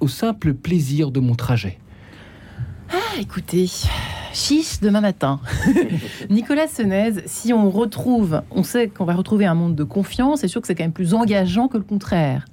[0.00, 1.78] au simple plaisir de mon trajet.
[2.94, 3.70] Ah, écoutez,
[4.34, 5.40] chiche demain matin.
[6.30, 10.48] Nicolas Senez, si on retrouve, on sait qu'on va retrouver un monde de confiance, c'est
[10.48, 12.44] sûr que c'est quand même plus engageant que le contraire.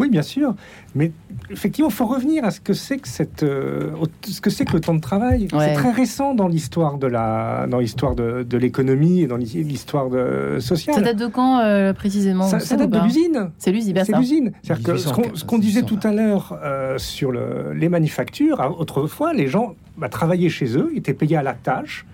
[0.00, 0.54] Oui, bien sûr.
[0.94, 1.12] Mais
[1.50, 3.90] effectivement, il faut revenir à ce que c'est que cette, euh,
[4.26, 5.48] ce que c'est que le temps de travail.
[5.50, 10.08] C'est très récent dans l'histoire de la, dans l'histoire de, de l'économie et dans l'histoire
[10.08, 10.96] de, sociale.
[10.96, 13.50] Ça date de quand euh, précisément Ça, date de l'usine.
[13.58, 14.02] C'est l'usine.
[14.04, 14.52] C'est l'usine.
[14.62, 19.48] C'est-à-dire que ce qu'on, disait tout à l'heure euh, sur le, les manufactures, autrefois, les
[19.48, 22.06] gens bah, travaillaient chez eux, étaient payés à la tâche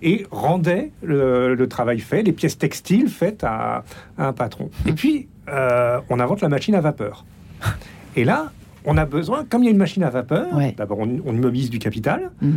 [0.00, 3.84] et rendaient le, travail fait, les pièces textiles faites à,
[4.16, 4.70] à un patron.
[4.86, 7.24] Et puis, on invente la machine à vapeur.
[8.16, 8.52] Et là,
[8.84, 11.70] on a besoin, comme il y a une machine à vapeur, d'abord on, on, immobilise
[11.70, 12.50] du capital, mm.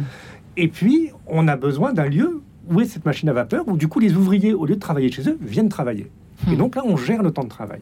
[0.57, 3.87] et puis on a besoin d'un lieu où est cette machine à vapeur, où du
[3.87, 6.11] coup les ouvriers, au lieu de travailler chez eux, viennent travailler.
[6.47, 6.57] Et mm.
[6.57, 7.79] donc là, on gère le temps de travail.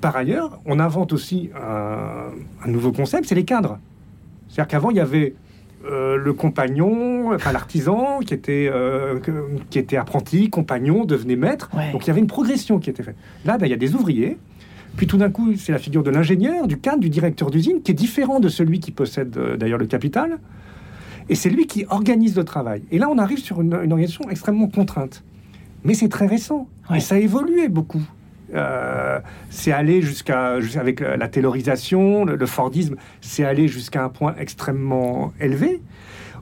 [0.00, 3.78] Par ailleurs, on invente aussi un, nouveau concept, c'est les cadres.
[4.48, 5.34] C'est-à-dire qu'avant, il y avait
[5.84, 9.18] euh, le compagnon, enfin l'artisan qui était euh,
[9.70, 11.70] qui était apprenti, compagnon, devenait maître.
[11.92, 13.16] Donc il y avait une progression qui était faite.
[13.44, 14.38] Là, ben, il y a des ouvriers
[14.98, 17.92] puis tout d'un coup, c'est la figure de l'ingénieur, du cadre, du directeur d'usine, qui
[17.92, 20.38] est différent de celui qui possède euh, d'ailleurs le capital.
[21.28, 22.82] Et c'est lui qui organise le travail.
[22.90, 25.22] Et là, on arrive sur une, organisation extrêmement contrainte.
[25.84, 26.66] Mais c'est très récent.
[26.92, 28.02] Et ça a évolué beaucoup.
[28.54, 29.20] Euh,
[29.50, 35.80] c'est allé jusqu'à, avec la taylorisation, le Fordisme, c'est allé jusqu'à un point extrêmement élevé.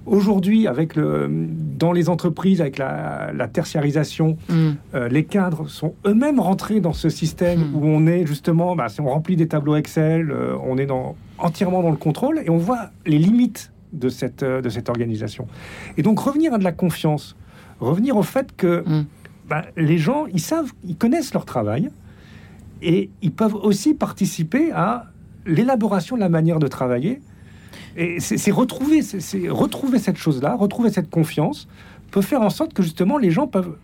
[0.07, 4.71] Aujourd'hui, avec le, dans les entreprises, avec la, tertiarisation, mm.
[4.95, 7.75] euh, les cadres sont eux-mêmes rentrés dans ce système mm.
[7.75, 11.17] où on est justement, bah, si on remplit des tableaux Excel, euh, on est dans,
[11.39, 15.49] entièrement dans le contrôle et on voit les limites de cette, de cette organisation.
[15.97, 17.37] Et donc revenir à de la confiance,
[17.81, 19.07] revenir au fait que mm.
[19.49, 21.91] Bah, les gens, ils savent, ils connaissent leur travail
[22.83, 25.07] et ils peuvent aussi participer à
[25.47, 27.21] l'élaboration de la manière de travailler
[27.97, 31.67] et c'est retrouver, c'est retrouver cette chose-là, retrouver cette confiance,
[32.11, 33.77] peut faire en sorte que justement les gens peuvent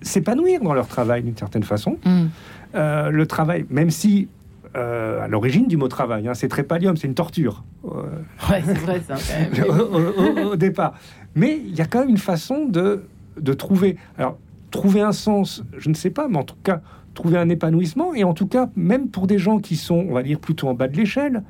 [0.00, 1.98] s'épanouir dans leur travail d'une certaine façon.
[2.04, 2.24] Mm.
[2.74, 4.28] Euh, le travail, même si
[4.74, 7.62] euh, à l'origine du mot travail, hein, c'est trépalium, c'est une torture.
[7.84, 8.04] Euh,
[8.50, 9.16] ouais, c'est vrai ça.
[10.46, 10.94] au, départ,
[11.34, 13.04] mais il y a quand même une façon de,
[13.38, 13.98] de trouver.
[14.16, 14.38] Alors
[14.72, 16.80] trouver un sens, je ne sais pas, mais en tout cas
[17.14, 20.22] trouver un épanouissement et en tout cas même pour des gens qui sont, on va
[20.22, 21.44] dire plutôt en bas de l'échelle.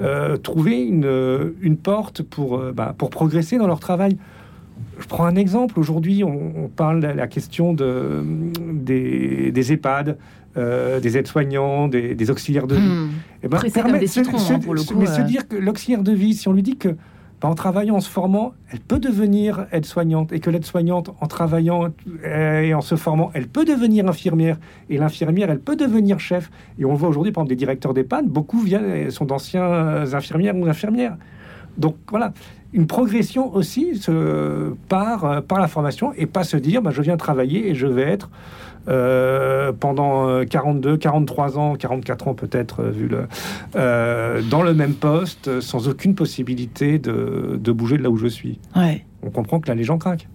[0.00, 4.16] Euh, trouver une, euh, une, porte pour, euh, bah, pour progresser dans leur travail.
[4.98, 5.78] Je prends un exemple.
[5.78, 8.24] Aujourd'hui, on, parle de la question de,
[8.72, 10.18] des, des EHPAD,
[10.56, 12.82] des aides-soignants, des, auxiliaires de vie.
[12.82, 16.02] Et eh ben, permet, des citrons, hein, pour le coup, mais se dire que l'auxiliaire
[16.02, 16.96] de vie, si on lui dit que
[17.48, 21.88] en travaillant, en se formant, elle peut devenir aide-soignante et que l'aide-soignante, en travaillant
[22.24, 24.58] euh, et en se formant, elle peut devenir infirmière
[24.90, 26.50] et l'infirmière, elle peut devenir chef.
[26.78, 30.66] Et on voit aujourd'hui, par exemple, des directeurs d'EHPAD, beaucoup viennent, sont d'anciens infirmières ou
[30.66, 31.16] infirmières.
[31.78, 32.32] Donc voilà,
[32.72, 34.00] une progression aussi
[34.88, 38.02] par, par la formation et pas se dire, bah, je viens travailler et je vais
[38.02, 38.30] être
[38.88, 44.94] euh, pendant 42, euh, 43 ans, 44 ans peut-être, euh, vu le, dans le même
[44.94, 48.58] poste, sans aucune possibilité de, de, bouger de là où je suis.
[48.76, 49.04] Ouais.
[49.22, 50.28] On comprend que là, les gens craquent.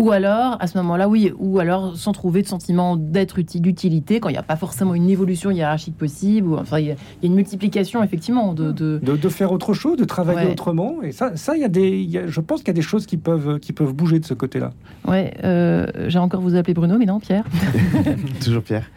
[0.00, 4.18] Ou alors, à ce moment-là, oui, ou alors sans trouver de sentiment d'être utile, d'utilité,
[4.18, 6.94] quand il n'y a pas forcément une évolution hiérarchique possible, ou enfin, il y, a
[7.22, 9.28] une multiplication, effectivement, de de...
[9.28, 11.02] faire autre chose, de travailler autrement.
[11.02, 13.18] Et ça, ça il y a des, je pense qu'il y a des choses qui
[13.18, 14.72] peuvent, qui peuvent bouger de ce côté-là.
[15.06, 17.44] Ouais, euh, j'ai encore vous appeler Bruno, mais non, Pierre.
[18.42, 18.90] Toujours Pierre.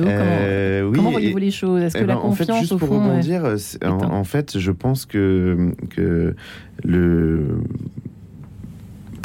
[0.00, 1.82] Euh, comment, voyez-vous les choses?
[1.82, 3.44] Est-ce que eh la confiance, ben, en fait, juste pour rebondir,
[3.84, 6.34] en, fait, je pense que, que
[6.82, 7.60] le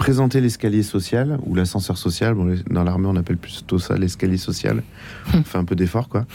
[0.02, 2.34] présenter l'escalier social ou l'ascenseur social.
[2.34, 4.82] Bon, dans l'armée, on appelle plutôt ça l'escalier social.
[5.32, 6.26] On fait un peu d'effort, quoi.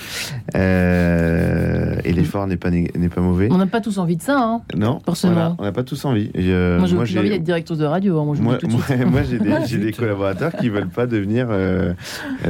[0.54, 3.48] Euh, et l'effort n'est pas, n'est pas mauvais.
[3.50, 5.56] On n'a pas tous envie de ça, hein Non, forcément.
[5.58, 6.30] on n'a pas tous envie.
[6.36, 8.20] Euh, moi, j'ai envie d'être directeur de radio.
[8.20, 8.36] Hein, moi,
[9.06, 11.92] moi, j'ai des, des, collaborateurs qui veulent pas devenir euh,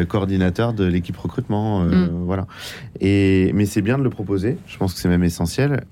[0.08, 1.80] coordinateur de l'équipe recrutement.
[1.80, 2.10] Mm.
[2.26, 2.46] Voilà.
[3.00, 4.56] Et, mais c'est bien de le proposer.
[4.66, 5.84] Je pense que c'est même essentiel.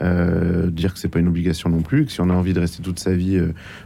[0.70, 2.06] dire que c'est pas une obligation non plus.
[2.06, 3.40] Que si on a envie de rester toute sa vie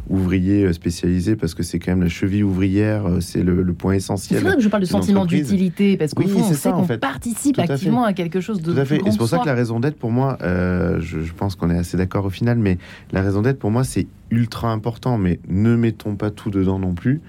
[0.08, 4.40] ouvrier spécialisé, parce que c'est quand même la cheville ouvrière, euh, c'est le, point essentiel.
[4.40, 7.58] C'est vrai que je parle de sentiment d'utilité parce qu'au fond, on sait qu'on participe
[7.58, 8.72] activement à, quelque chose de.
[8.72, 8.96] Tout à fait.
[8.96, 11.78] Et c'est pour ça que la raison d'être, pour moi, euh, je, pense qu'on est
[11.78, 12.78] assez d'accord au final, mais
[13.12, 15.18] la raison d'être, pour moi, c'est ultra important.
[15.18, 17.20] Mais ne mettons pas tout dedans non plus.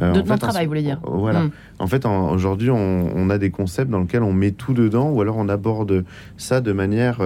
[0.00, 1.44] De notre travail, vous voulez dire Voilà.
[1.44, 1.50] Hmm.
[1.78, 5.36] En fait, aujourd'hui, on, a des concepts dans lesquels on met tout dedans, ou alors
[5.36, 6.04] on aborde
[6.36, 7.20] ça de manière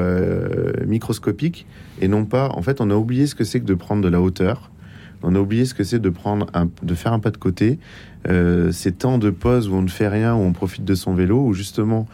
[0.86, 1.66] microscopique,
[2.00, 2.48] et non pas.
[2.50, 4.70] En fait, on a oublié ce que c'est que de prendre de la hauteur.
[5.22, 7.78] On a oublié ce que c'est de prendre un, de faire un pas de côté.
[8.26, 11.44] ces temps de pause où on ne fait rien, où on profite de son vélo,
[11.44, 12.06] où justement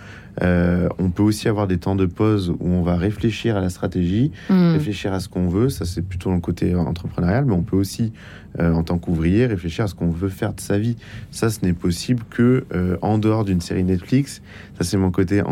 [0.43, 3.71] euh, on peut aussi avoir des temps de pause où on va réfléchir à la
[3.71, 4.73] stratégie, hmm.
[4.73, 5.69] réfléchir à ce qu'on veut.
[5.69, 8.13] Ça, c'est plutôt le côté entrepreneurial, mais on peut aussi,
[8.59, 10.97] euh, en tant qu'ouvrier, réfléchir à ce qu'on veut faire de sa vie.
[11.31, 14.43] Ça, ce n'est possible que euh, en dehors d'une série Netflix.
[14.79, 15.43] Ça, c'est mon côté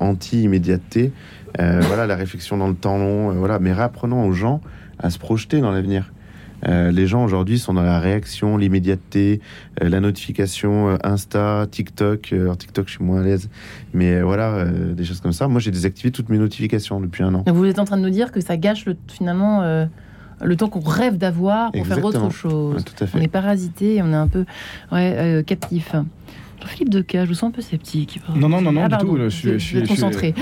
[0.00, 1.12] anti-immédiateté.
[1.58, 3.32] voilà, la réflexion dans le temps long.
[3.32, 4.60] voilà, mais réapprenons aux gens
[4.98, 6.13] à se projeter dans l'avenir.
[6.66, 9.40] Euh, les gens aujourd'hui sont dans la réaction, l'immédiateté,
[9.82, 12.32] euh, la notification, euh, Insta, TikTok.
[12.32, 13.48] alors TikTok, je suis moins à l'aise,
[13.92, 15.48] mais voilà, des choses comme ça.
[15.48, 17.44] Moi, j'ai désactivé toutes mes notifications depuis un an.
[17.46, 19.62] Vous êtes en train de nous dire que ça gâche le, finalement
[20.42, 22.84] le temps qu'on rêve d'avoir pour faire autre chose.
[23.14, 24.44] On est parasité, on est un peu
[24.92, 25.94] ouais, captif.
[26.66, 28.20] Philippe Deca, je vous sens un peu sceptique.
[28.34, 29.16] Non, non, non, non, ah, du tout.
[29.16, 30.34] Je, suis, je, suis concentré.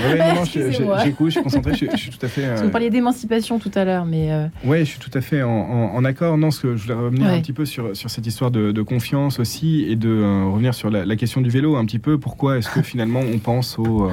[1.03, 2.55] J'écoute, je suis concentré, je, suis tout à fait.
[2.63, 4.31] Vous parliez d'émancipation tout à l'heure, mais.
[4.31, 4.47] Euh...
[4.63, 6.37] Oui, je suis tout à fait en, accord.
[6.37, 9.39] Non, ce que je voulais revenir un petit peu sur, sur cette histoire de, confiance
[9.39, 12.17] aussi et de euh, revenir sur la, question du vélo un petit peu.
[12.17, 14.09] Pourquoi est-ce que finalement on pense au, euh,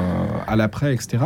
[0.47, 1.19] à l'après, etc.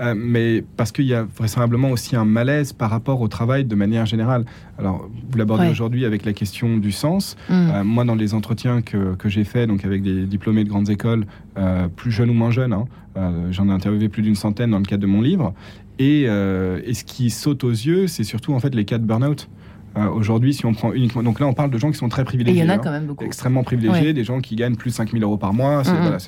[0.00, 3.74] Euh, mais parce qu'il y a vraisemblablement aussi un malaise par rapport au travail de
[3.74, 4.44] manière générale.
[4.78, 7.36] Alors, vous l'abordez aujourd'hui avec la question du sens.
[7.48, 7.82] Mm.
[7.82, 11.26] moi, dans les entretiens que, que j'ai faits, donc avec des diplômés de grandes écoles,
[11.58, 12.74] euh, plus jeunes ou moins jeunes.
[12.74, 12.86] Hein.
[13.16, 15.54] Euh, j'en ai interviewé plus d'une centaine dans le cadre de mon livre.
[15.98, 19.04] Et, euh, et ce qui saute aux yeux, c'est surtout en fait les cas de
[19.04, 19.48] burn-out.
[19.96, 21.22] Euh, aujourd'hui, si on prend uniquement.
[21.22, 22.62] Donc là, on parle de gens qui sont très privilégiés.
[22.62, 22.80] il y en a hein.
[22.82, 23.24] quand même beaucoup.
[23.24, 25.82] Extrêmement privilégiés, des gens qui gagnent plus de 5000 euros par mois.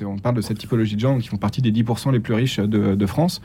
[0.05, 2.59] On parle de cette typologie de gens qui font partie des 10% les plus riches
[2.59, 3.41] de, France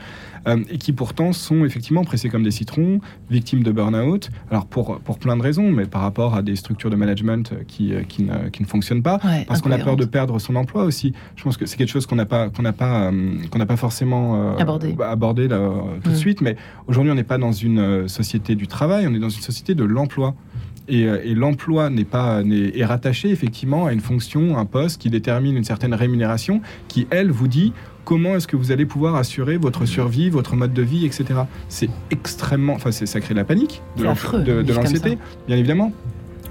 [0.46, 3.00] euh, et qui pourtant sont effectivement pressés comme des citrons,
[3.30, 4.30] victimes de burn-out.
[4.50, 7.94] Alors pour, pour plein de raisons, mais par rapport à des structures de management qui,
[8.08, 11.14] qui, ne, qui ne fonctionnent pas, parce qu'on a peur de perdre son emploi aussi.
[11.36, 13.66] Je pense que c'est quelque chose qu'on n'a pas, qu'on n'a pas, euh, qu'on n'a
[13.66, 15.58] pas forcément abordé, abordé là,
[16.02, 16.18] tout de mm.
[16.18, 16.40] suite.
[16.40, 16.56] Mais
[16.86, 19.84] aujourd'hui, on n'est pas dans une société du travail, on est dans une société de
[19.84, 25.10] l'emploi euh, et, l'emploi n'est pas est, rattaché effectivement à une fonction, un poste qui
[25.10, 27.72] détermine une certaine rémunération, qui elle vous dit
[28.04, 31.24] comment est-ce que vous allez pouvoir assurer votre survie, votre mode de vie, etc.
[31.68, 34.04] C'est extrêmement, enfin ça crée de la panique, de
[34.72, 35.92] l'anxiété, bien évidemment.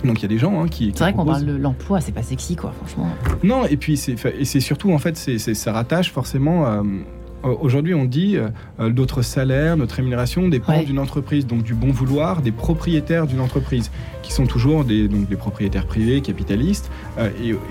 [0.03, 0.91] Donc il y a des gens hein, qui.
[0.93, 3.09] C'est vrai qu'on parle de l'emploi, c'est pas sexy quoi, franchement.
[3.43, 6.68] Non, et puis c'est surtout en fait, c'est ça rattache forcément.
[6.68, 6.84] euh,
[7.43, 8.47] aujourd'hui, on dit euh,
[8.79, 13.39] euh, notre salaire, notre rémunération dépend d'une entreprise, donc du bon vouloir des propriétaires d'une
[13.39, 13.91] entreprise,
[14.21, 16.89] qui sont toujours des, donc des propriétaires privés, capitalistes,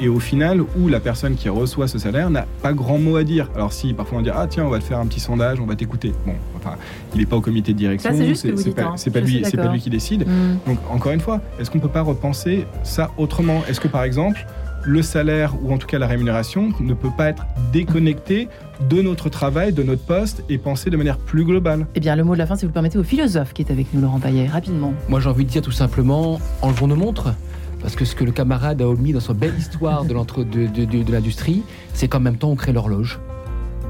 [0.01, 3.25] et, au final, où la personne qui reçoit ce salaire n'a pas grand mot à
[3.25, 3.49] dire.
[3.55, 5.67] Alors si parfois on dit ah tiens on va te faire un petit sondage, on
[5.67, 6.13] va t'écouter.
[6.27, 6.77] Bon, enfin
[7.15, 10.27] il n'est pas au comité de direction, c'est pas, pas, lui, pas lui qui décide.
[10.27, 10.59] Mm.
[10.67, 13.63] Donc encore une fois, est-ce qu'on peut pas repenser ça autrement?
[13.69, 14.47] Est-ce que par exemple
[14.85, 18.49] le salaire ou en tout cas la rémunération ne peut pas être déconnecté
[18.89, 21.87] de notre travail, de notre poste et penser de manière plus globale.
[21.95, 23.71] Eh bien, le mot de la fin, si vous le permettez, au philosophe qui est
[23.71, 24.93] avec nous, Laurent Paillet, rapidement.
[25.09, 27.35] Moi, j'ai envie de dire tout simplement, enlevons nos montres.
[27.81, 31.63] Parce que ce que le camarade a omis dans sa belle histoire de l'industrie,
[31.95, 33.19] c'est qu'en même temps, on crée l'horloge.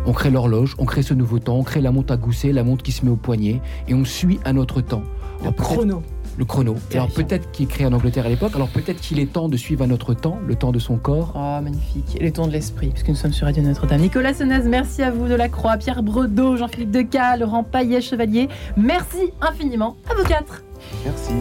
[0.07, 2.65] On crée l'horloge, on crée ce nouveau temps, on crée la montre à gousset, la
[2.65, 5.03] montre qui se met au poignet, et on suit un autre temps.
[5.45, 6.03] Le chrono
[6.39, 6.77] le chrono.
[6.93, 9.57] alors peut-être qu'il est créé en Angleterre à l'époque, alors peut-être qu'il est temps de
[9.57, 11.33] suivre un autre temps, le temps de son corps.
[11.35, 12.17] Oh, magnifique.
[12.19, 14.01] Et le temps de l'esprit, puisque nous sommes sur Radio Notre-Dame.
[14.01, 18.49] Nicolas Senez, merci à vous de la Croix, Pierre Bredeau, Jean-Philippe Deca, Laurent Paillet, Chevalier.
[18.77, 20.63] Merci infiniment à vous quatre.
[21.05, 21.33] Merci.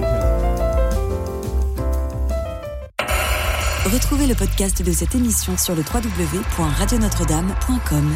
[3.86, 8.16] Retrouvez le podcast de cette émission sur le www.radionotre-dame.com.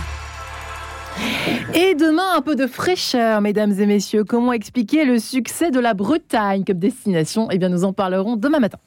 [1.73, 4.23] Et demain, un peu de fraîcheur, mesdames et messieurs.
[4.23, 7.49] Comment expliquer le succès de la Bretagne comme destination?
[7.51, 8.79] Eh bien, nous en parlerons demain matin.